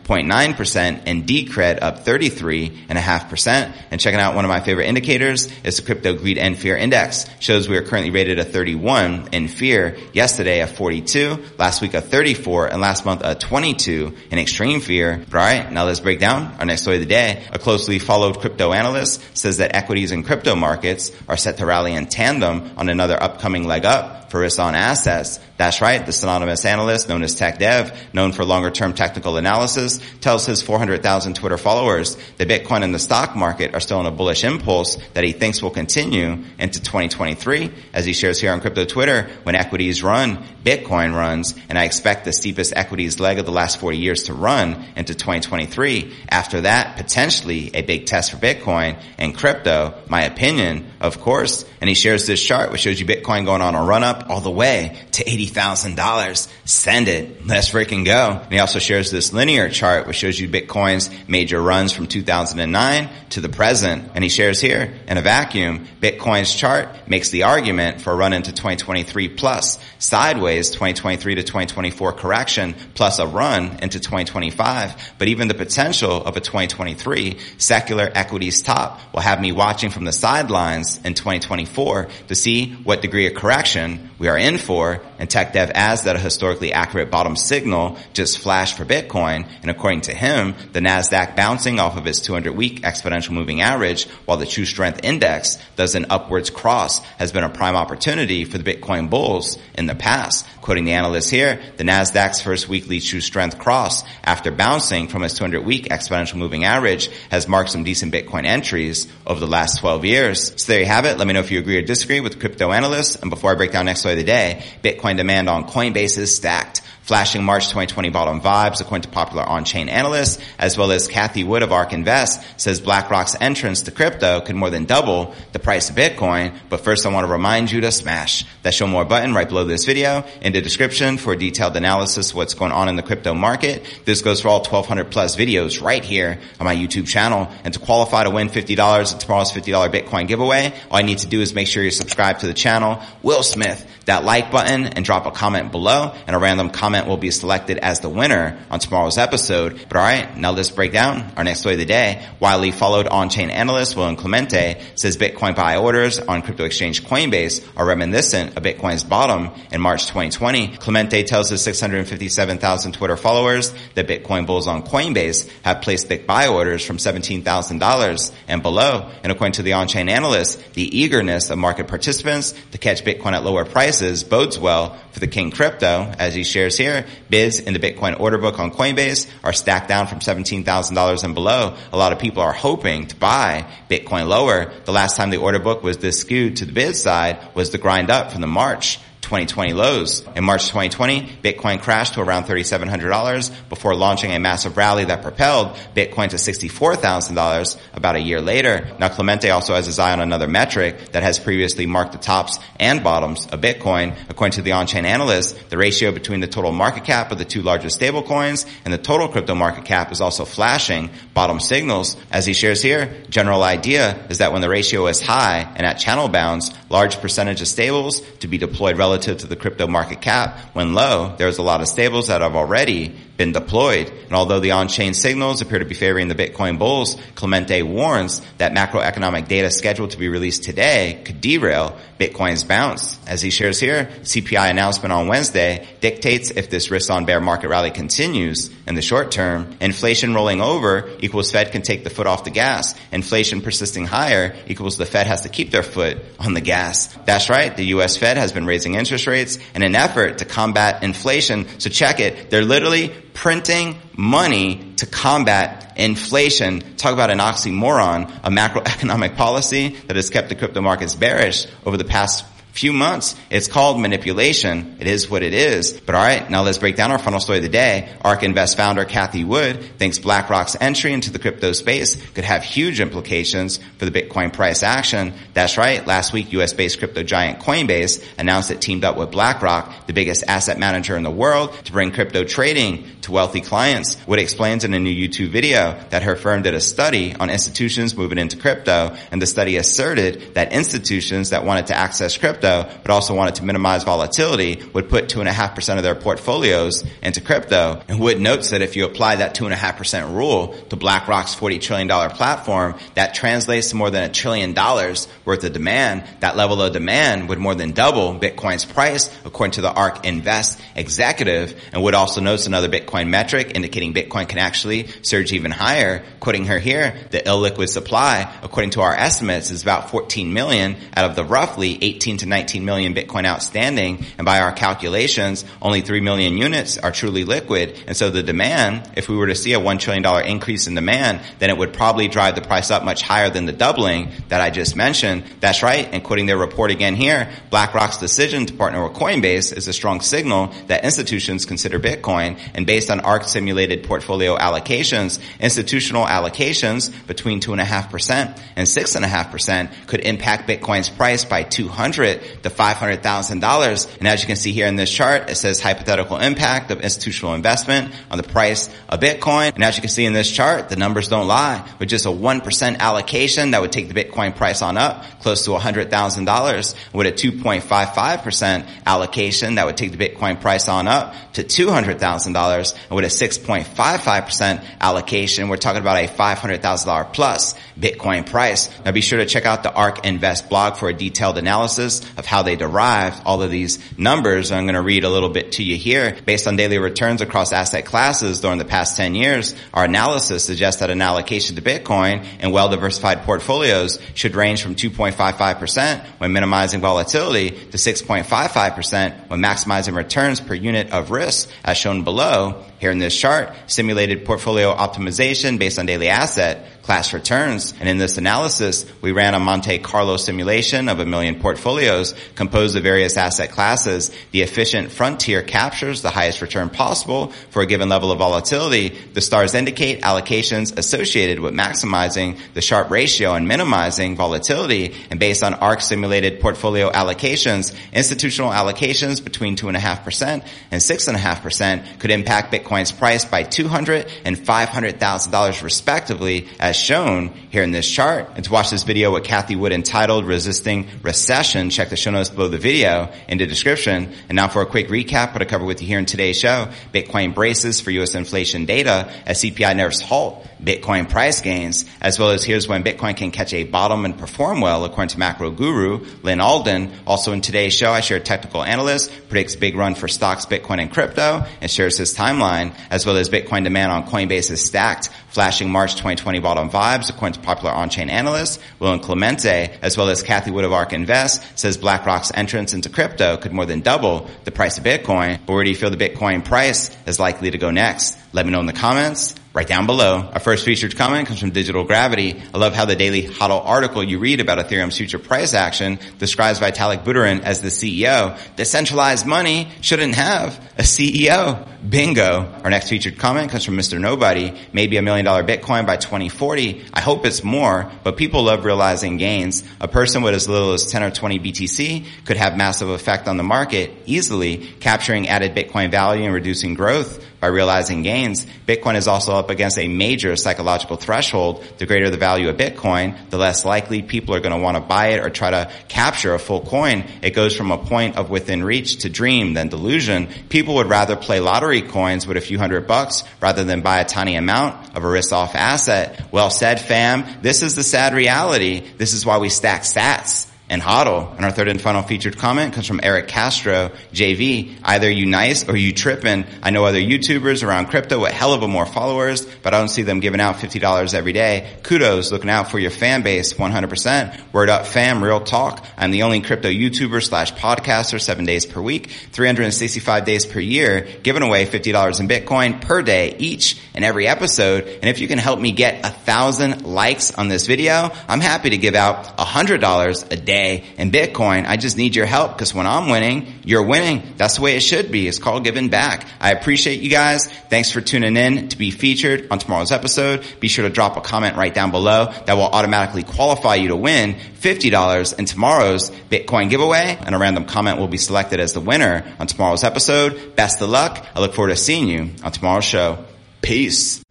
59.9%, 0.03 1.03
and 1.05 1.25
Decred 1.25 1.81
up 1.81 2.05
33.5%. 2.05 3.75
And 3.91 4.01
checking 4.01 4.19
out 4.19 4.36
one 4.36 4.45
of 4.45 4.50
my 4.50 4.60
favorite 4.60 4.88
indicators 4.88 5.51
is 5.63 5.77
the 5.77 5.83
Crypto 5.83 6.15
Greed 6.15 6.38
and 6.38 6.57
Fear 6.57 6.77
Index. 6.77 7.25
Shows 7.39 7.69
we 7.69 7.77
are 7.77 7.83
currently 7.83 8.12
rated 8.12 8.39
a 8.39 8.45
31 8.45 9.29
in 9.31 9.48
fear. 9.48 9.98
Yesterday 10.13 10.62
a 10.62 10.67
42, 10.67 11.43
last 11.57 11.81
week 11.81 11.93
a 11.93 12.01
34, 12.01 12.67
and 12.67 12.81
last 12.81 13.05
month 13.05 13.22
a 13.24 13.36
22 13.36 14.15
in 14.31 14.39
extreme 14.39 14.81
fear. 14.81 15.24
But 15.29 15.38
alright, 15.38 15.72
now 15.72 15.86
let's 15.86 16.00
break 16.00 16.19
down 16.19 16.55
our 16.60 16.65
next 16.65 16.81
story 16.81 16.98
of 16.98 17.01
the 17.01 17.07
day. 17.07 17.43
A 17.51 17.60
closely 17.60 18.00
followed 18.00 18.39
crypto 18.39 18.74
analyst 18.74 19.22
says 19.38 19.57
that 19.57 19.75
equities 19.75 20.12
and 20.12 20.25
crypto 20.25 20.55
markets 20.55 21.12
are 21.27 21.38
set 21.38 21.57
to 21.57 21.65
rally 21.65 21.93
in 21.93 22.07
tandem 22.07 22.72
on 22.77 22.89
another 22.89 23.22
upcoming 23.22 23.67
leg 23.67 23.86
up 23.86 24.24
for 24.33 24.39
risk 24.39 24.57
on 24.57 24.74
assets. 24.74 25.39
That's 25.57 25.79
right. 25.79 26.03
The 26.03 26.12
synonymous 26.12 26.65
analyst 26.65 27.07
known 27.07 27.22
as 27.22 27.39
TechDev, 27.39 27.95
known 28.15 28.31
for 28.31 28.43
longer 28.43 28.72
term 28.72 28.93
technical 28.93 29.38
analysis, 29.38 29.92
tells 30.21 30.45
his 30.45 30.62
400,000 30.62 31.35
Twitter 31.35 31.57
followers 31.57 32.17
that 32.38 32.47
Bitcoin 32.47 32.83
and 32.83 32.93
the 32.93 33.00
stock 33.00 33.35
market 33.35 33.73
are 33.73 33.79
still 33.79 34.00
in 34.00 34.05
a 34.05 34.12
bullish 34.12 34.43
impulse 34.43 34.97
that 35.13 35.23
he 35.23 35.31
thinks 35.31 35.62
will 35.62 35.69
continue 35.69 36.43
into 36.59 36.79
2023. 36.81 37.71
As 37.93 38.05
he 38.05 38.13
shares 38.13 38.39
here 38.39 38.51
on 38.51 38.62
crypto 38.62 38.85
Twitter, 38.85 39.29
when 39.43 39.55
equities 39.55 40.03
run, 40.03 40.43
Bitcoin 40.63 41.13
runs, 41.13 41.53
and 41.69 41.77
I 41.77 41.83
expect 41.83 42.25
the 42.25 42.33
steepest 42.33 42.73
equities 42.75 43.19
leg 43.19 43.39
of 43.39 43.45
the 43.45 43.51
last 43.51 43.79
40 43.79 43.97
years 43.97 44.23
to 44.23 44.33
run 44.33 44.85
into 44.95 45.13
2023. 45.13 46.13
After 46.29 46.62
that, 46.62 46.97
potentially 46.97 47.71
a 47.73 47.81
big 47.81 48.05
test 48.05 48.31
for 48.31 48.38
Bitcoin 48.38 49.01
and 49.17 49.35
crypto, 49.35 49.95
my 50.07 50.23
opinion, 50.23 50.91
of 51.03 51.19
course. 51.19 51.65
And 51.81 51.89
he 51.89 51.95
shares 51.95 52.25
this 52.25 52.41
chart 52.41 52.72
which 52.72 52.79
shows 52.79 52.98
you 52.98 53.05
Bitcoin 53.05 53.43
going 53.43 53.62
on 53.62 53.75
a 53.75 53.83
run 53.83 54.03
up 54.05 54.29
all 54.29 54.39
the 54.39 54.50
way 54.50 54.98
to 55.12 55.24
$80,000. 55.25 56.48
Send 56.63 57.10
it. 57.10 57.45
Let's 57.45 57.69
freaking 57.69 58.05
go. 58.05 58.39
And 58.41 58.51
he 58.51 58.60
also 58.60 58.79
shares 58.79 59.12
this 59.12 59.33
linear 59.33 59.67
chart 59.67 60.07
which 60.07 60.15
shows 60.15 60.39
you 60.39 60.48
Bitcoin's 60.48 61.10
major 61.27 61.62
runs 61.62 61.91
from 61.91 62.07
2009 62.07 63.10
to 63.31 63.41
the 63.41 63.50
present. 63.50 64.12
And 64.15 64.24
he 64.24 64.29
shares 64.29 64.62
here 64.62 64.93
in 65.05 65.17
a 65.17 65.22
vacuum, 65.22 65.86
Bitcoin's 66.00 66.55
chart 66.55 66.88
makes 67.10 67.31
the 67.31 67.43
argument 67.43 68.00
for 68.00 68.13
a 68.13 68.15
run 68.15 68.31
into 68.31 68.53
2023 68.53 69.27
plus 69.27 69.79
sideways 70.00 70.69
2023 70.69 71.36
to 71.36 71.43
2024 71.43 72.13
correction 72.13 72.75
plus 72.93 73.19
a 73.19 73.27
run 73.27 73.79
into 73.81 74.00
2025. 74.00 75.13
But 75.17 75.27
even 75.27 75.50
the 75.50 75.53
potential 75.53 76.24
of 76.24 76.38
a 76.38 76.39
2023 76.39 77.39
secular 77.57 78.10
equities 78.15 78.62
top 78.62 79.01
will 79.13 79.19
have 79.19 79.41
me 79.41 79.51
watching 79.51 79.89
from 79.89 80.05
the 80.05 80.13
sidelines 80.13 80.92
in 80.97 81.13
2024 81.13 82.07
to 82.27 82.35
see 82.35 82.73
what 82.83 83.01
degree 83.01 83.27
of 83.27 83.33
correction 83.33 84.09
we 84.19 84.27
are 84.27 84.38
in 84.38 84.57
for, 84.57 85.01
and 85.19 85.29
TechDev 85.29 85.71
adds 85.73 86.03
that 86.03 86.15
a 86.15 86.19
historically 86.19 86.73
accurate 86.73 87.12
bottom 87.12 87.35
signal 87.35 87.97
just 88.13 88.39
flashed 88.39 88.77
for 88.77 88.85
Bitcoin, 88.85 89.47
and 89.62 89.71
according 89.71 90.01
to 90.01 90.13
him, 90.13 90.55
the 90.71 90.79
Nasdaq 90.79 91.35
bouncing 91.35 91.79
off 91.79 91.97
of 91.97 92.07
its 92.07 92.19
200-week 92.19 92.81
exponential 92.81 93.31
moving 93.31 93.62
average, 93.62 94.07
while 94.25 94.38
the 94.38 94.45
True 94.45 94.65
Strength 94.65 95.01
Index 95.03 95.57
does 95.75 95.95
an 95.95 96.07
upwards 96.09 96.50
cross, 96.50 97.00
has 97.17 97.31
been 97.31 97.43
a 97.43 97.50
prime 97.50 97.75
opportunity 97.75 98.45
for 98.45 98.57
the 98.57 98.73
Bitcoin 98.73 99.09
bulls 99.09 99.57
in 99.75 99.85
the 99.85 99.95
past. 99.95 100.45
Quoting 100.62 100.85
the 100.85 100.93
analyst 100.93 101.29
here, 101.29 101.62
the 101.77 101.83
Nasdaq's 101.83 102.41
first 102.41 102.69
weekly 102.69 103.00
True 103.00 103.19
Strength 103.21 103.59
cross, 103.59 104.03
after 104.23 104.51
bouncing 104.51 105.07
from 105.07 105.23
its 105.23 105.38
200-week 105.38 105.89
exponential 105.89 106.35
moving 106.35 106.63
average, 106.63 107.09
has 107.29 107.47
marked 107.47 107.71
some 107.71 107.83
decent 107.83 108.13
Bitcoin 108.13 108.45
entries 108.45 109.07
over 109.27 109.39
the 109.39 109.47
last 109.47 109.79
12 109.79 110.05
years. 110.05 110.62
So 110.62 110.71
there 110.71 110.83
you 110.84 110.90
have 110.90 111.06
it. 111.06 111.18
Let 111.18 111.25
me 111.25 111.34
know 111.34 111.40
if 111.40 111.50
you 111.50 111.60
agree 111.60 111.78
or 111.78 111.82
disagree 111.82 112.20
with 112.20 112.40
crypto 112.42 112.72
analysts. 112.72 113.16
And 113.16 113.30
before 113.30 113.52
I 113.52 113.56
break 113.56 113.72
down 113.72 113.86
next 113.86 114.02
story 114.02 114.13
of 114.13 114.18
the 114.18 114.25
day, 114.25 114.63
Bitcoin 114.84 115.16
demand 115.16 115.50
on 115.50 115.66
Coinbase 115.66 116.18
is 116.18 116.36
stacked 116.36 116.82
flashing 117.03 117.43
March 117.43 117.65
2020 117.65 118.10
bottom 118.10 118.41
vibes 118.41 118.81
according 118.81 119.03
to 119.03 119.10
popular 119.10 119.43
on-chain 119.43 119.89
analysts, 119.89 120.39
as 120.57 120.77
well 120.77 120.91
as 120.91 121.07
Cathie 121.07 121.43
Wood 121.43 121.63
of 121.63 121.72
ARK 121.72 121.93
Invest 121.93 122.41
says 122.60 122.81
BlackRock's 122.81 123.36
entrance 123.39 123.83
to 123.83 123.91
crypto 123.91 124.41
could 124.41 124.55
more 124.55 124.69
than 124.69 124.86
double 124.86 125.36
the 125.51 125.60
price 125.60 125.89
of 125.89 125.95
Bitcoin. 125.95 126.57
But 126.69 126.81
first 126.81 127.05
I 127.05 127.10
want 127.10 127.27
to 127.27 127.31
remind 127.31 127.72
you 127.72 127.81
to 127.81 127.91
smash 127.91 128.45
that 128.63 128.74
show 128.74 128.88
more 128.88 129.05
button 129.05 129.33
right 129.33 129.48
below 129.48 129.65
this 129.65 129.86
video 129.86 130.24
in 130.41 130.53
the 130.53 130.62
description 130.62 131.17
for 131.17 131.33
a 131.33 131.38
detailed 131.38 131.75
analysis 131.75 132.31
of 132.31 132.38
what's 132.38 132.53
going 132.53 132.72
on 132.72 132.88
in 132.88 132.95
the 132.95 133.03
crypto 133.03 133.33
market. 133.33 133.83
This 134.05 134.22
goes 134.22 134.41
for 134.41 134.48
all 134.48 134.60
1200 134.60 135.12
plus 135.12 135.36
videos 135.36 135.81
right 135.81 136.03
here 136.03 136.39
on 136.60 136.65
my 136.65 136.75
YouTube 136.75 137.07
channel. 137.07 137.50
And 137.65 137.74
to 137.74 137.79
qualify 137.79 138.24
to 138.24 138.29
win 138.29 138.50
$50 138.50 139.13
in 139.13 139.19
tomorrow's 139.19 139.51
$50 139.51 139.91
Bitcoin 139.91 140.27
giveaway, 140.27 140.74
all 140.89 140.98
I 140.98 141.01
need 141.01 141.19
to 141.19 141.27
do 141.27 141.41
is 141.41 141.53
make 141.53 141.67
sure 141.67 141.83
you 141.83 141.91
subscribe 141.91 142.39
to 142.39 142.48
the 142.48 142.53
channel. 142.53 143.01
Will 143.22 143.43
Smith, 143.43 143.86
that 144.05 144.24
like 144.24 144.51
button 144.51 144.86
and 144.86 145.05
drop 145.05 145.25
a 145.25 145.31
comment 145.31 145.72
below 145.72 146.13
and 146.27 146.36
a 146.36 146.39
random 146.39 146.69
comment 146.69 146.92
will 147.01 147.17
be 147.17 147.31
selected 147.31 147.77
as 147.79 148.00
the 148.00 148.09
winner 148.09 148.57
on 148.69 148.79
tomorrow's 148.79 149.17
episode. 149.17 149.85
But 149.89 149.97
alright, 149.97 150.38
now 150.38 150.51
let's 150.51 150.69
break 150.69 150.93
down 150.93 151.33
our 151.35 151.43
next 151.43 151.62
story 151.62 151.75
of 151.75 151.79
the 151.79 151.85
day. 151.85 152.25
Widely 152.39 152.71
followed 152.71 153.07
on-chain 153.07 153.50
analyst 153.50 153.95
William 153.95 154.15
Clemente 154.15 154.81
says 154.95 155.17
Bitcoin 155.17 155.55
buy 155.55 155.77
orders 155.77 156.19
on 156.19 156.41
crypto 156.41 156.65
exchange 156.65 157.03
Coinbase 157.03 157.67
are 157.75 157.85
reminiscent 157.85 158.55
of 158.55 158.63
Bitcoin's 158.63 159.03
bottom 159.03 159.51
in 159.71 159.81
March 159.81 160.07
2020. 160.07 160.77
Clemente 160.77 161.23
tells 161.23 161.50
his 161.50 161.63
657,000 161.63 162.91
Twitter 162.91 163.17
followers 163.17 163.73
that 163.95 164.07
Bitcoin 164.07 164.45
bulls 164.45 164.67
on 164.67 164.83
Coinbase 164.83 165.50
have 165.63 165.81
placed 165.81 166.09
big 166.09 166.27
buy 166.27 166.47
orders 166.47 166.85
from 166.85 166.97
$17,000 166.97 168.31
and 168.47 168.62
below. 168.62 169.12
And 169.23 169.31
according 169.31 169.53
to 169.53 169.63
the 169.63 169.73
on-chain 169.73 170.09
analyst, 170.09 170.73
the 170.73 171.00
eagerness 171.00 171.50
of 171.50 171.57
market 171.57 171.88
participants 171.88 172.53
to 172.71 172.77
catch 172.77 173.03
Bitcoin 173.03 173.33
at 173.33 173.43
lower 173.43 173.65
prices 173.65 174.23
bodes 174.23 174.59
well 174.59 174.97
for 175.12 175.19
the 175.19 175.27
King 175.27 175.51
crypto. 175.51 176.12
As 176.17 176.33
he 176.33 176.43
shares 176.43 176.77
here, 176.77 176.83
bids 177.30 177.60
in 177.60 177.74
the 177.74 177.80
Bitcoin 177.80 178.20
order 178.20 178.38
book 178.38 178.60
on 178.60 178.72
Coinbase 178.72 179.30
are 179.44 179.54
stacked 179.54 179.88
down 179.88 180.08
from 180.08 180.20
$17,000 180.20 181.24
and 181.24 181.34
below. 181.36 181.75
A 181.92 181.98
lot 181.98 182.13
of 182.13 182.20
people 182.20 182.42
are 182.42 182.54
hoping 182.54 183.08
to 183.08 183.16
buy 183.16 183.66
Bitcoin 183.90 184.28
lower. 184.28 184.72
The 184.86 184.92
last 184.92 185.18
time 185.18 185.30
the 185.30 185.38
order 185.38 185.60
book 185.60 185.84
was 185.84 185.98
this 185.98 186.20
skewed 186.20 186.58
to 186.58 186.66
the 186.66 186.74
bid 186.74 186.96
side 186.96 187.40
was 187.56 187.72
the 187.72 187.78
grind 187.78 188.10
up 188.10 188.32
from 188.32 188.42
the 188.42 188.48
March 188.48 189.00
2020 189.24 189.74
lows. 189.74 190.24
In 190.36 190.44
March 190.44 190.68
2020, 190.68 191.39
Bitcoin 191.42 191.82
crashed 191.82 192.13
to 192.15 192.22
around 192.22 192.44
$3,700 192.44 193.70
before 193.70 193.96
launching 193.96 194.32
a 194.32 194.39
massive 194.39 194.77
rally 194.77 195.06
that 195.06 195.22
propelled 195.22 195.75
Bitcoin 195.96 196.30
to 196.30 196.36
$64,000 196.36 197.77
about 197.94 198.15
a 198.15 198.20
year 198.20 198.42
later. 198.42 198.88
Now 199.00 199.10
Clemente 199.10 199.50
also 199.50 199.74
has 199.74 199.86
his 199.86 199.98
eye 199.98 200.13
on 200.13 200.20
another 200.20 200.48
metric 200.48 201.13
that 201.13 201.24
has 201.24 201.39
previously 201.39 201.86
marked 201.86 202.12
the 202.12 202.18
tops 202.18 202.60
and 202.80 203.03
bottoms 203.03 203.48
of 203.48 203.62
Bitcoin. 203.62 204.15
According 204.30 204.53
to 204.53 204.62
the 204.62 204.74
on-chain 204.74 205.06
analyst, 205.06 205.70
the 205.70 205.77
ratio 205.77 206.12
between 206.12 206.42
the 206.42 206.48
total 206.48 206.72
market 206.72 207.06
cap 207.06 207.32
of 207.32 207.38
the 207.38 207.46
two 207.46 207.62
largest 207.62 208.00
stablecoins 208.00 208.70
and 208.86 208.94
the 208.94 208.98
total 208.98 209.30
crypto 209.30 209.56
market 209.56 209.86
cap 209.86 210.12
is 210.12 210.22
also 210.22 210.46
flashing 210.46 211.10
bottom 211.34 211.60
signals. 211.60 212.18
As 212.32 212.46
he 212.46 212.53
shares 212.53 212.82
here, 212.82 213.24
general 213.30 213.63
idea 213.63 214.27
is 214.30 214.39
that 214.39 214.51
when 214.51 214.62
the 214.62 214.70
ratio 214.70 215.08
is 215.08 215.22
high 215.22 215.60
and 215.75 215.86
at 215.86 215.94
channel 215.94 216.27
bounds, 216.27 216.72
large 216.89 217.22
percentage 217.22 217.62
of 217.62 217.68
stables 217.68 218.22
to 218.39 218.48
be 218.48 218.58
deployed 218.58 218.98
relative 218.98 219.12
relative 219.13 219.38
to 219.38 219.48
the 219.48 219.55
crypto 219.55 219.86
market 219.86 220.22
cap. 220.22 220.58
When 220.74 220.96
low, 220.96 221.36
there's 221.38 221.60
a 221.60 221.62
lot 221.62 221.82
of 221.82 221.88
stables 221.88 222.29
that 222.29 222.41
have 222.41 222.55
already 222.55 223.15
been 223.43 223.51
deployed. 223.51 224.09
And 224.09 224.33
although 224.33 224.62
the 224.62 224.71
on-chain 224.71 225.13
signals 225.13 225.62
appear 225.62 225.79
to 225.79 225.85
be 225.85 225.95
favoring 225.95 226.29
the 226.29 226.35
Bitcoin 226.35 226.79
bulls, 226.79 227.17
Clemente 227.35 227.83
warns 227.83 228.41
that 228.57 228.71
macroeconomic 228.71 229.50
data 229.50 229.69
scheduled 229.69 230.12
to 230.12 230.17
be 230.17 230.29
released 230.29 230.63
today 230.63 231.21
could 231.25 231.41
derail 231.41 231.97
Bitcoin's 232.17 232.63
bounce. 232.63 233.19
As 233.27 233.41
he 233.41 233.50
shares 233.50 233.81
here, 233.81 234.09
CPI 234.21 234.69
announcement 234.69 235.12
on 235.12 235.27
Wednesday 235.27 235.85
dictates 236.00 236.51
if 236.51 236.69
this 236.69 236.89
risk 236.89 237.09
on 237.09 237.25
bear 237.25 237.41
market 237.41 237.67
rally 237.67 237.91
continues 237.91 238.71
in 238.88 238.95
the 238.95 239.01
short 239.01 239.31
term. 239.31 239.75
Inflation 239.81 240.33
rolling 240.33 240.62
over 240.62 241.09
equals 241.19 241.51
Fed 241.51 241.73
can 241.73 241.81
take 241.81 242.05
the 242.05 242.09
foot 242.09 242.27
off 242.27 242.45
the 242.45 242.50
gas. 242.50 242.95
Inflation 243.12 243.62
persisting 243.62 244.05
higher 244.05 244.55
equals 244.67 244.97
the 244.97 245.05
Fed 245.05 245.27
has 245.27 245.41
to 245.41 245.50
keep 245.50 245.71
their 245.71 245.83
foot 245.83 246.17
on 246.39 246.53
the 246.53 246.62
gas. 246.62 247.07
That's 247.25 247.50
right. 247.50 247.75
The 247.75 247.88
US 247.95 248.15
Fed 248.15 248.38
has 248.38 248.53
been 248.53 248.65
raising 248.65 248.95
interest 248.95 249.27
rates 249.27 249.59
in 249.75 249.83
an 249.83 249.95
effort 249.95 250.38
to 250.38 250.45
combat 250.45 251.03
inflation. 251.03 251.67
So 251.79 251.89
check 251.89 252.21
it. 252.21 252.50
They're 252.50 252.63
literally 252.63 253.12
printing 253.34 253.98
money 254.16 254.94
to 254.98 255.06
combat 255.06 255.94
inflation. 255.96 256.80
Talk 256.98 257.13
about 257.13 257.30
an 257.30 257.40
oxymoron, 257.40 258.32
a 258.44 258.50
macroeconomic 258.50 259.36
policy 259.36 259.90
that 260.08 260.16
has 260.16 260.30
kept 260.30 260.50
the 260.50 260.56
crypto 260.56 260.82
markets 260.82 261.16
bearish 261.16 261.68
over 261.86 261.98
the 261.98 262.06
past 262.06 262.46
few 262.74 262.92
months. 262.92 263.36
It's 263.51 263.68
called 263.68 264.01
manipulation. 264.01 264.98
It 265.00 265.06
is 265.06 265.30
what 265.30 265.44
it 265.44 265.53
is. 265.53 265.94
But 266.01 266.15
all 266.15 266.24
right, 266.24 266.50
now 266.50 266.63
let's 266.63 266.80
break 266.80 266.96
down 266.96 267.12
our 267.12 267.20
funnel 267.20 267.39
story 267.39 267.60
of 267.60 267.63
the 267.63 267.70
day. 267.70 268.12
ARK 268.22 268.42
Invest 268.42 268.77
founder 268.77 269.06
Cathie 269.06 269.46
Wood 269.46 269.84
thinks 270.00 270.18
BlackRock's 270.18 270.75
entry 270.82 271.13
into 271.13 271.32
the 271.32 271.38
crypto 271.38 271.72
space 271.72 272.15
could 272.32 272.44
have 272.44 272.63
huge 272.63 273.00
implications 273.00 273.77
for 274.00 274.06
the 274.06 274.12
Bitcoin 274.12 274.51
price 274.51 274.82
action. 274.82 275.34
That's 275.53 275.77
right. 275.77 276.06
Last 276.06 276.34
week, 276.34 276.51
US-based 276.51 276.98
crypto 276.98 277.22
giant 277.22 277.60
Coinbase 277.60 278.25
announced 278.39 278.72
it 278.72 278.82
teamed 278.82 279.03
up 279.03 279.18
with 279.18 279.30
BlackRock, 279.30 280.08
the 280.08 280.13
biggest 280.13 280.44
asset 280.48 280.80
manager 280.80 281.15
in 281.15 281.22
the 281.22 281.32
world, 281.32 281.74
to 281.86 281.92
bring 281.92 282.12
crypto 282.12 282.44
trading 282.44 283.06
to 283.22 283.32
wealthy 283.32 283.62
clients. 283.62 284.18
Wood 284.25 284.39
explains 284.39 284.84
in 284.84 284.96
a 284.96 285.00
new 285.00 285.13
YouTube 285.13 285.50
video 285.50 286.03
that 286.10 286.24
her 286.24 286.36
firm 286.36 286.63
did 286.63 286.74
a 286.74 286.82
study 286.82 287.36
on 287.36 287.51
institutions 287.51 288.18
moving 288.18 288.39
into 288.39 288.58
crypto, 288.58 289.15
and 289.32 289.39
the 289.39 289.46
study 289.46 289.77
asserted 289.77 290.56
that 290.56 290.74
institutions 290.74 291.51
that 291.51 291.65
wanted 291.65 291.88
to 291.88 291.96
access 291.96 292.36
crypto 292.36 292.62
crypto, 292.63 293.00
but 293.03 293.12
also 293.12 293.36
wanted 293.36 293.55
to 293.55 293.63
minimize 293.63 294.03
volatility, 294.03 294.82
would 294.93 295.10
put 295.10 295.27
2.5% 295.27 295.98
of 295.98 296.03
their 296.03 296.15
portfolios 296.15 297.03
into 297.22 297.41
crypto. 297.41 298.01
And 298.08 298.20
Wood 298.20 298.39
notes 298.39 298.70
that 298.70 298.82
if 298.82 298.96
you 298.96 299.05
apply 299.05 299.38
that 299.38 299.55
2.5% 299.55 300.34
rule 300.34 300.75
to 300.89 300.96
BlackRock's 300.96 301.55
$40 301.55 301.82
trillion 301.82 302.08
platform, 302.29 302.96
that 303.15 303.34
translates 303.34 303.89
to 303.89 303.96
more 303.96 304.10
than 304.10 304.24
a 304.24 304.29
trillion 304.29 304.74
dollars 304.74 305.27
worth 305.46 305.63
of 305.63 305.74
demand. 305.74 306.24
That 306.39 306.55
level 306.55 306.82
of 306.82 306.93
demand 306.93 307.50
would 307.50 307.60
more 307.60 307.75
than 307.75 307.91
double 307.91 308.39
Bitcoin's 308.39 308.86
price, 308.86 309.29
according 309.46 309.74
to 309.74 309.82
the 309.82 309.91
ARK 309.91 310.25
Invest 310.25 310.79
executive. 310.96 311.79
And 311.91 312.01
Wood 312.01 312.13
also 312.13 312.41
notes 312.41 312.67
another 312.67 312.89
Bitcoin 312.89 313.29
metric 313.29 313.72
indicating 313.75 314.13
Bitcoin 314.13 314.48
can 314.48 314.60
actually 314.60 315.08
surge 315.22 315.51
even 315.51 315.72
higher. 315.72 316.24
Quoting 316.39 316.65
her 316.65 316.79
here, 316.79 317.15
the 317.32 317.39
illiquid 317.39 317.89
supply, 317.89 318.51
according 318.62 318.91
to 318.91 319.01
our 319.01 319.13
estimates, 319.13 319.72
is 319.72 319.82
about 319.82 320.10
14 320.10 320.53
million 320.53 320.96
out 321.15 321.29
of 321.29 321.36
the 321.36 321.43
roughly 321.43 321.98
18 322.01 322.38
to 322.38 322.52
19 322.53 322.86
million 322.86 323.15
Bitcoin 323.15 323.48
outstanding. 323.48 324.24
And 324.38 324.45
by 324.45 324.60
our 324.60 324.72
calculations, 324.72 325.65
only 325.81 326.01
3 326.01 326.22
million 326.22 326.55
units 326.55 327.00
are 327.00 327.12
truly 327.12 327.45
liquid. 327.45 328.00
And 328.05 328.15
so 328.15 328.29
the 328.29 328.43
demand, 328.43 329.10
if 329.17 329.27
we 329.27 329.36
were 329.36 329.48
to 329.48 329.55
see 329.55 329.74
a 329.74 329.79
$1 329.79 330.00
trillion 330.00 330.24
increase 330.45 330.86
in 330.86 330.93
demand, 330.93 331.41
then 331.57 331.72
it 331.72 331.77
would 331.79 331.93
probably 331.93 332.27
drive 332.27 332.53
the 332.53 332.62
price 332.62 332.91
up 332.91 333.03
much 333.03 333.24
higher 333.24 333.50
than 333.50 333.65
the 333.65 333.74
doubling 333.74 334.29
that 334.50 334.62
I 334.62 334.69
just 334.69 334.95
mentioned. 334.95 335.45
That's 335.62 335.81
right. 335.81 336.07
And 336.12 336.24
quoting 336.24 336.45
their 336.45 336.60
report 336.60 336.91
again 336.91 337.15
here, 337.15 337.50
BlackRock's 337.72 338.17
decision 338.17 338.67
to 338.67 338.74
partner 338.74 339.03
with 339.03 339.17
Coinbase 339.17 339.75
is 339.75 339.88
a 339.88 339.93
strong 339.93 340.22
signal 340.22 340.72
that 340.86 341.03
institutions 341.03 341.65
consider 341.65 342.00
Bitcoin. 342.00 342.60
And 342.75 342.86
based 342.86 343.10
on 343.10 343.19
ARK 343.22 343.45
simulated 343.45 344.03
portfolio 344.03 344.57
allocations, 344.57 345.39
institutional 345.60 346.27
allocations 346.27 347.12
between 347.25 347.62
2.5% 347.62 348.62
and 348.75 348.88
6.5% 348.88 350.05
could 350.05 350.19
impact 350.19 350.69
Bitcoin's 350.69 351.10
price 351.10 351.45
by 351.45 351.63
200 351.63 352.42
the 352.62 352.69
$500,000. 352.69 354.17
And 354.17 354.27
as 354.27 354.41
you 354.41 354.47
can 354.47 354.55
see 354.55 354.71
here 354.71 354.88
in 354.88 354.95
this 354.95 355.12
chart, 355.12 355.50
it 355.50 355.55
says 355.55 355.79
hypothetical 355.79 356.38
impact 356.38 356.91
of 356.91 357.01
institutional 357.01 357.53
investment 357.53 358.13
on 358.31 358.38
the 358.38 358.43
price 358.43 358.89
of 359.09 359.19
Bitcoin. 359.19 359.73
And 359.75 359.83
as 359.83 359.97
you 359.97 360.01
can 360.01 360.09
see 360.09 360.25
in 360.25 360.33
this 360.33 360.50
chart, 360.50 360.89
the 360.89 360.95
numbers 360.95 361.27
don't 361.27 361.47
lie. 361.47 361.88
With 362.00 362.09
just 362.09 362.25
a 362.25 362.29
1% 362.29 363.00
allocation, 363.00 363.71
that 363.71 363.81
would 363.81 363.91
take 363.91 364.07
the 364.07 364.13
Bitcoin 364.13 364.55
price 364.55 364.81
on 364.81 364.97
up 364.97 365.23
close 365.41 365.65
to 365.65 365.71
$100,000. 365.71 366.95
With 367.13 367.27
a 367.27 367.31
2.55% 367.31 368.88
allocation, 369.05 369.75
that 369.75 369.85
would 369.85 369.97
take 369.97 370.12
the 370.12 370.29
Bitcoin 370.29 370.59
price 370.59 370.88
on 370.88 371.07
up 371.07 371.35
to 371.53 371.63
$200,000. 371.63 372.93
And 373.09 373.15
with 373.15 373.25
a 373.25 373.27
6.55% 373.27 374.83
allocation, 375.00 375.69
we're 375.69 375.77
talking 375.77 376.01
about 376.01 376.17
a 376.17 376.27
$500,000 376.27 377.33
plus 377.33 377.75
Bitcoin 378.00 378.45
price. 378.45 378.89
Now 379.03 379.12
be 379.12 379.21
sure 379.21 379.39
to 379.39 379.45
check 379.45 379.65
out 379.65 379.83
the 379.83 379.93
ARK 379.93 380.25
Invest 380.25 380.69
blog 380.69 380.97
for 380.97 381.09
a 381.09 381.13
detailed 381.13 381.57
analysis 381.57 382.21
of 382.38 382.46
how 382.46 382.63
they 382.63 382.75
derived 382.75 383.42
all 383.46 383.62
of 383.62 383.72
these 383.72 384.00
numbers. 384.18 384.72
I'm 384.72 384.86
going 384.86 384.96
to 384.96 385.02
read 385.02 385.24
a 385.24 385.30
little 385.30 385.50
bit 385.50 385.74
to 385.74 385.84
you 385.84 385.98
here. 385.98 386.36
Based 386.46 386.68
on 386.68 386.75
daily 386.75 386.98
returns 386.98 387.42
across 387.42 387.74
asset 387.74 388.06
classes 388.06 388.62
during 388.62 388.78
the 388.78 388.86
past 388.86 389.18
10 389.18 389.36
years, 389.36 389.75
our 389.94 390.06
analysis 390.06 390.63
suggests 390.63 391.00
that 391.00 391.10
an 391.10 391.22
allocation 391.22 391.75
to 391.75 391.82
Bitcoin 391.82 392.46
in 392.60 392.72
well-diversified 392.72 393.44
portfolios 393.44 394.20
should 394.34 394.56
range 394.56 394.82
from 394.82 394.96
2.55% 394.96 396.25
when 396.38 396.54
minimizing 396.54 397.02
volatility 397.02 397.72
to 397.72 397.98
6.55% 397.98 399.50
when 399.50 399.62
maximizing 399.62 400.16
returns 400.16 400.60
per 400.60 400.74
unit 400.74 401.12
of 401.12 401.32
risk 401.32 401.70
as 401.84 401.98
shown 401.98 402.24
below. 402.24 402.84
Here 403.03 403.12
in 403.12 403.19
this 403.19 403.38
chart, 403.38 403.75
simulated 403.88 404.45
portfolio 404.45 404.95
optimization 404.95 405.77
based 405.77 406.00
on 406.00 406.05
daily 406.05 406.29
asset 406.29 406.88
class 407.03 407.34
returns. 407.34 407.93
And 407.99 408.08
in 408.08 408.17
this 408.17 408.38
analysis, 408.38 409.06
we 409.21 409.34
ran 409.34 409.54
a 409.54 409.60
Monte 409.60 409.99
Carlo 409.99 410.38
simulation 410.38 411.10
of 411.10 411.19
a 411.19 411.25
million 411.25 411.60
portfolios 411.60 412.34
composed 412.56 412.95
of 412.95 413.04
various 413.04 413.36
asset 413.36 413.71
classes. 413.71 414.32
The 414.51 414.62
efficient 414.62 415.12
frontier 415.12 415.62
captures 415.62 416.21
the 416.21 416.30
highest 416.30 416.62
return 416.62 416.89
possible 416.89 417.47
for 417.71 417.82
a 417.82 417.86
given 417.86 418.08
level 418.08 418.32
of 418.32 418.39
volatility. 418.39 419.10
The 419.10 419.41
stars 419.41 419.75
indicate 419.75 420.21
allocations 420.21 420.97
associated 420.97 421.60
with 421.60 421.73
maximizing 421.73 422.58
the 422.73 422.82
Sharpe 422.82 423.12
ratio 423.12 423.54
and 423.54 423.67
minimizing 423.67 424.38
volatility. 424.38 425.13
And 425.30 425.41
based 425.41 425.62
on 425.62 425.73
ARK 425.73 425.99
simulated 425.99 426.62
portfolio 426.62 427.12
allocations, 427.12 427.93
institutional 428.13 428.71
allocations 428.71 429.43
between 429.43 429.75
2.5% 429.75 430.65
and 430.89 431.01
6.5% 431.01 432.19
could 432.19 432.32
impact 432.32 432.71
Bitcoin's 432.93 433.12
price 433.12 433.45
by 433.45 433.63
$200 433.63 434.29
and 434.45 434.56
$500,000 434.56 435.84
respectively 435.84 436.67
as 436.79 436.95
shown 436.95 437.49
here 437.69 437.84
in 437.84 437.91
this 437.91 438.10
chart. 438.10 438.49
And 438.56 438.63
to 438.65 438.71
watch 438.71 438.91
this 438.91 439.03
video 439.03 439.34
with 439.34 439.43
Cathie 439.43 439.75
Wood 439.75 439.91
entitled 439.91 440.45
Resisting 440.45 441.08
Recession, 441.21 441.89
check 441.89 442.10
the 442.10 442.15
show 442.15 442.32
notes 442.32 442.49
below 442.49 442.67
the 442.67 442.77
video 442.77 443.32
in 443.47 443.58
the 443.58 443.65
description. 443.65 444.32
And 444.47 444.56
now 444.56 444.67
for 444.67 444.82
a 444.82 444.86
quick 444.86 445.08
recap, 445.08 445.53
what 445.53 445.62
I 445.62 445.65
cover 445.65 445.86
with 445.86 446.01
you 446.01 446.08
here 446.08 446.19
in 446.19 446.25
today's 446.25 446.58
show. 446.58 446.89
Bitcoin 447.13 447.56
braces 447.56 447.99
for 447.99 448.12
U.S. 448.12 448.36
inflation 448.36 448.86
data 448.86 449.32
as 449.45 449.62
CPI 449.62 449.95
nerves 449.95 450.21
halt 450.21 450.67
Bitcoin 450.84 451.30
price 451.30 451.62
gains, 451.62 452.06
as 452.22 452.38
well 452.38 452.52
as 452.52 452.63
here's 452.63 452.88
when 452.88 453.04
Bitcoin 453.04 453.38
can 453.38 453.52
catch 453.52 453.74
a 453.74 453.84
bottom 453.84 454.26
and 454.26 454.38
perform 454.38 454.82
well, 454.82 455.06
according 455.06 455.30
to 455.30 455.39
macro 455.39 455.72
guru 455.72 456.26
Lyn 456.43 456.60
Alden. 456.60 457.12
Also 457.26 457.54
in 457.54 457.62
today's 457.62 457.93
show, 457.93 458.12
I 458.12 458.19
share 458.19 458.38
a 458.38 458.41
technical 458.41 458.84
analyst 458.84 459.32
predicts 459.50 459.76
big 459.76 459.96
run 459.96 460.15
for 460.15 460.28
stocks, 460.28 460.65
Bitcoin, 460.65 461.00
and 461.00 461.12
crypto, 461.12 461.65
and 461.82 461.89
shares 461.89 462.17
his 462.17 462.36
timeline, 462.36 462.96
as 463.10 463.26
well 463.26 463.38
as 463.38 463.50
Bitcoin 463.50 463.84
demand 463.84 464.12
on 464.12 464.28
Coinbase 464.28 464.72
is 464.72 464.84
stacked, 464.84 465.30
flashing 465.50 465.89
March 465.89 466.13
2020 466.13 466.60
bottom 466.60 466.89
vibes, 466.89 467.30
according 467.30 467.54
to 467.54 467.60
popular 467.60 467.93
on-chain 467.93 468.30
analyst 468.30 468.82
William 469.00 469.19
Clemente, 469.19 469.96
as 470.02 470.17
well 470.17 470.30
as 470.30 470.43
Cathie 470.43 470.72
Wood 470.72 470.86
of 470.86 470.91
ARK 470.91 471.13
Invest, 471.13 471.63
says 471.78 471.98
BlackRock's 471.98 472.52
entrance 472.54 472.93
into 472.93 473.10
crypto 473.10 473.58
could 473.58 473.72
more 473.72 473.86
than 473.86 474.02
double 474.02 474.50
the 474.63 474.72
price 474.72 474.98
of 474.98 475.04
Bitcoin. 475.04 475.60
But 475.65 475.74
where 475.74 475.84
do 475.84 475.89
you 475.89 475.96
feel 475.96 476.10
the 476.10 476.17
Bitcoin 476.17 476.65
price 476.65 477.15
is 477.26 477.39
likely 477.39 477.72
to 477.72 477.78
go 477.78 477.91
next? 477.91 478.38
Let 478.52 478.65
me 478.65 478.72
know 478.72 478.80
in 478.80 478.86
the 478.86 478.93
comments 478.93 479.56
right 479.73 479.88
down 479.88 480.05
below. 480.05 480.49
Our 480.53 480.59
first 480.59 480.86
featured 480.86 481.17
comment 481.17 481.47
comes 481.47 481.59
from 481.59 481.71
Digital 481.71 482.03
Gravity. 482.03 482.62
I 482.73 482.77
love 482.77 482.93
how 482.93 483.05
the 483.05 483.15
daily 483.15 483.43
HODL 483.43 483.83
article 483.83 484.23
you 484.23 484.38
read 484.38 484.59
about 484.59 484.77
Ethereum's 484.77 485.17
future 485.17 485.39
price 485.39 485.73
action 485.73 486.19
describes 486.38 486.79
Vitalik 486.79 487.23
Buterin 487.23 487.62
as 487.62 487.81
the 487.81 487.88
CEO. 487.88 488.57
Decentralized 488.75 489.47
money 489.47 489.89
shouldn't 490.01 490.36
have 490.36 490.77
a 490.97 491.01
CEO. 491.01 491.88
Bingo. 492.08 492.70
Our 492.84 492.89
next 492.89 493.08
featured 493.08 493.38
comment 493.38 493.72
comes 493.72 493.86
from 493.86 493.96
Mr. 493.96 494.20
Nobody. 494.20 494.74
Maybe 494.92 495.16
a 495.16 495.22
million 495.22 495.46
dollar 495.46 495.63
Bitcoin 495.63 496.06
by 496.06 496.18
2040. 496.18 497.06
I 497.13 497.22
hope 497.22 497.46
it's 497.46 497.63
more, 497.63 498.12
but 498.24 498.36
people 498.36 498.63
love 498.63 498.84
realizing 498.84 499.38
gains. 499.38 499.86
A 500.02 500.08
person 500.10 500.42
with 500.42 500.54
as 500.54 500.68
little 500.68 500.92
as 500.92 501.06
10 501.06 501.24
or 501.24 501.32
20 501.32 501.60
BTC 501.60 502.26
could 502.46 502.58
have 502.58 502.76
massive 502.76 503.08
effect 503.10 503.48
on 503.48 503.56
the 503.56 503.63
market 503.63 504.12
easily, 504.26 504.78
capturing 505.00 505.48
added 505.48 505.76
Bitcoin 505.76 506.12
value 506.12 506.44
and 506.44 506.54
reducing 506.54 506.94
growth 506.94 507.44
by 507.62 507.68
realizing 507.68 508.24
gains. 508.24 508.66
Bitcoin 508.86 509.16
is 509.16 509.26
also 509.30 509.54
up 509.54 509.70
against 509.70 509.98
a 509.98 510.10
major 510.10 510.58
psychological 510.58 511.16
threshold. 511.16 511.82
The 511.98 512.06
greater 512.06 512.30
the 512.30 512.36
value 512.36 512.68
of 512.68 512.76
Bitcoin, 512.76 513.50
the 513.50 513.58
less 513.58 513.86
likely 513.86 514.22
people 514.22 514.54
are 514.54 514.60
going 514.60 514.76
to 514.76 514.84
want 514.84 514.98
to 514.98 515.02
buy 515.02 515.28
it 515.30 515.46
or 515.46 515.50
try 515.50 515.72
to 515.72 515.89
capture 516.10 516.54
a 516.54 516.60
full 516.60 516.82
coin. 516.82 517.24
It 517.42 517.52
goes 517.52 517.74
from 517.74 517.92
a 517.92 517.98
point 517.98 518.36
of 518.36 518.50
within 518.50 518.84
reach 518.84 519.20
to 519.20 519.30
dream 519.30 519.76
than 519.76 519.88
delusion. 519.88 520.50
People 520.68 520.96
would 520.96 521.08
rather 521.08 521.38
play 521.38 521.62
lottery 521.62 521.92
coins 522.01 522.47
with 522.47 522.58
a 522.58 522.62
few 522.62 522.77
hundred 522.79 523.08
bucks 523.08 523.43
rather 523.62 523.84
than 523.84 524.01
buy 524.01 524.19
a 524.19 524.25
tiny 524.25 524.56
amount 524.56 525.15
of 525.15 525.23
a 525.23 525.27
risk 525.27 525.53
off 525.53 525.75
asset. 525.75 526.41
Well 526.51 526.69
said, 526.69 526.99
fam. 526.99 527.45
This 527.62 527.84
is 527.84 527.95
the 527.95 528.03
sad 528.03 528.34
reality. 528.34 529.08
This 529.17 529.34
is 529.34 529.45
why 529.45 529.60
we 529.60 529.69
stack 529.69 530.01
sats 530.01 530.72
and 530.89 531.02
hodl. 531.02 531.56
And 531.56 531.65
our 531.65 531.72
third 531.72 531.88
and 531.88 532.02
final 532.02 532.22
featured 532.22 532.58
comment 532.58 532.93
comes 532.93 533.08
from 533.08 533.19
Eric 533.24 533.48
Castro, 533.48 534.12
JV. 534.34 534.93
Either 535.04 535.30
you 535.30 535.46
nice 535.46 535.88
or 535.88 535.96
you 535.96 536.13
tripping. 536.13 536.65
I 536.82 536.91
know 536.91 537.06
other 537.06 537.19
YouTubers 537.19 537.88
around 537.88 538.08
crypto 538.08 538.39
with 538.41 538.52
hell 538.52 538.74
of 538.74 538.84
a 538.84 538.88
more 538.88 539.06
followers, 539.06 539.65
but 539.65 539.93
I 539.93 540.00
don't 540.00 540.10
see 540.10 540.24
them 540.24 540.39
giving 540.39 540.60
out 540.60 540.76
$50 540.76 541.34
every 541.34 541.54
day. 541.54 541.89
Kudos, 542.04 542.52
looking 542.52 542.69
out 542.69 542.91
for 542.91 543.00
your 543.00 543.12
fan 543.12 543.43
base 543.43 543.74
100%. 543.74 544.74
Word 544.74 544.89
up 544.89 545.08
fam, 545.08 545.43
real 545.43 545.62
talk. 545.62 546.06
I'm 546.17 546.32
the 546.32 546.43
only 546.43 546.62
crypto 546.62 546.89
YouTuber 546.89 547.41
slash 547.41 547.74
podcaster 547.74 548.41
seven 548.41 548.65
days 548.65 548.86
per 548.86 549.02
week, 549.02 549.30
365 549.52 550.46
days 550.46 550.65
per 550.65 550.80
year, 550.80 551.28
giving 551.43 551.63
away 551.63 551.86
$50 551.86 552.39
in 552.39 552.48
Bitcoin 552.48 553.02
per 553.02 553.22
day 553.22 553.56
each 553.58 554.02
and 554.13 554.24
every 554.26 554.48
episode. 554.48 555.08
And 555.08 555.26
if 555.26 555.39
you 555.39 555.48
can 555.48 555.58
help 555.58 555.80
me 555.80 555.91
get 555.91 556.26
a 556.26 556.30
thousand 556.30 557.06
likes 557.06 557.54
on 557.54 557.67
this 557.67 557.88
video, 557.88 558.32
I'm 558.48 558.60
happy 558.60 558.91
to 558.91 558.98
give 558.98 559.15
out 559.15 559.58
$100 559.58 560.52
a 560.52 560.56
day 560.73 561.03
in 561.17 561.31
Bitcoin. 561.31 561.86
I 561.88 561.97
just 561.97 562.17
need 562.17 562.36
your 562.36 562.45
help 562.45 562.73
because 562.73 562.93
when 562.93 563.07
I'm 563.07 563.29
winning, 563.29 563.73
you're 563.83 564.03
winning. 564.03 564.53
That's 564.57 564.77
the 564.77 564.81
way 564.81 564.95
it 564.95 565.01
should 565.01 565.31
be. 565.31 565.47
It's 565.47 565.59
called 565.59 565.83
giving 565.83 566.09
back. 566.09 566.47
I 566.59 566.71
appreciate 566.71 567.21
you 567.21 567.29
guys. 567.29 567.67
Thanks 567.89 568.12
for 568.12 568.21
tuning 568.21 568.57
in 568.57 568.89
to 568.89 568.97
be 568.97 569.12
featured 569.12 569.67
on 569.71 569.79
tomorrow's 569.79 570.12
episode. 570.12 570.65
Be 570.79 570.88
sure 570.88 571.07
to 571.07 571.13
drop 571.13 571.38
a 571.38 571.41
comment 571.41 571.77
right 571.77 571.93
down 571.93 572.12
below 572.12 572.51
that 572.65 572.73
will 572.73 572.83
automatically 572.83 573.43
qualify 573.43 573.95
you 573.95 574.09
to 574.09 574.15
win 574.15 574.55
$50 574.81 575.59
in 575.59 575.65
tomorrow's 575.65 576.31
Bitcoin 576.49 576.89
giveaway 576.89 577.38
and 577.39 577.55
a 577.55 577.57
random 577.57 577.86
comment 577.86 578.19
will 578.19 578.27
be 578.27 578.38
selected 578.38 578.79
as 578.79 578.93
the 578.93 578.99
winner 578.99 579.45
on 579.59 579.67
tomorrow's 579.67 580.03
episode. 580.03 580.75
Best 580.75 581.01
of 581.01 581.09
luck. 581.09 581.45
I 581.55 581.59
look 581.59 581.73
forward 581.73 581.89
to 581.89 581.95
seeing 581.95 582.27
you 582.27 582.51
on 582.63 582.71
tomorrow's 582.71 583.05
show. 583.05 583.45
Peace. 583.81 584.42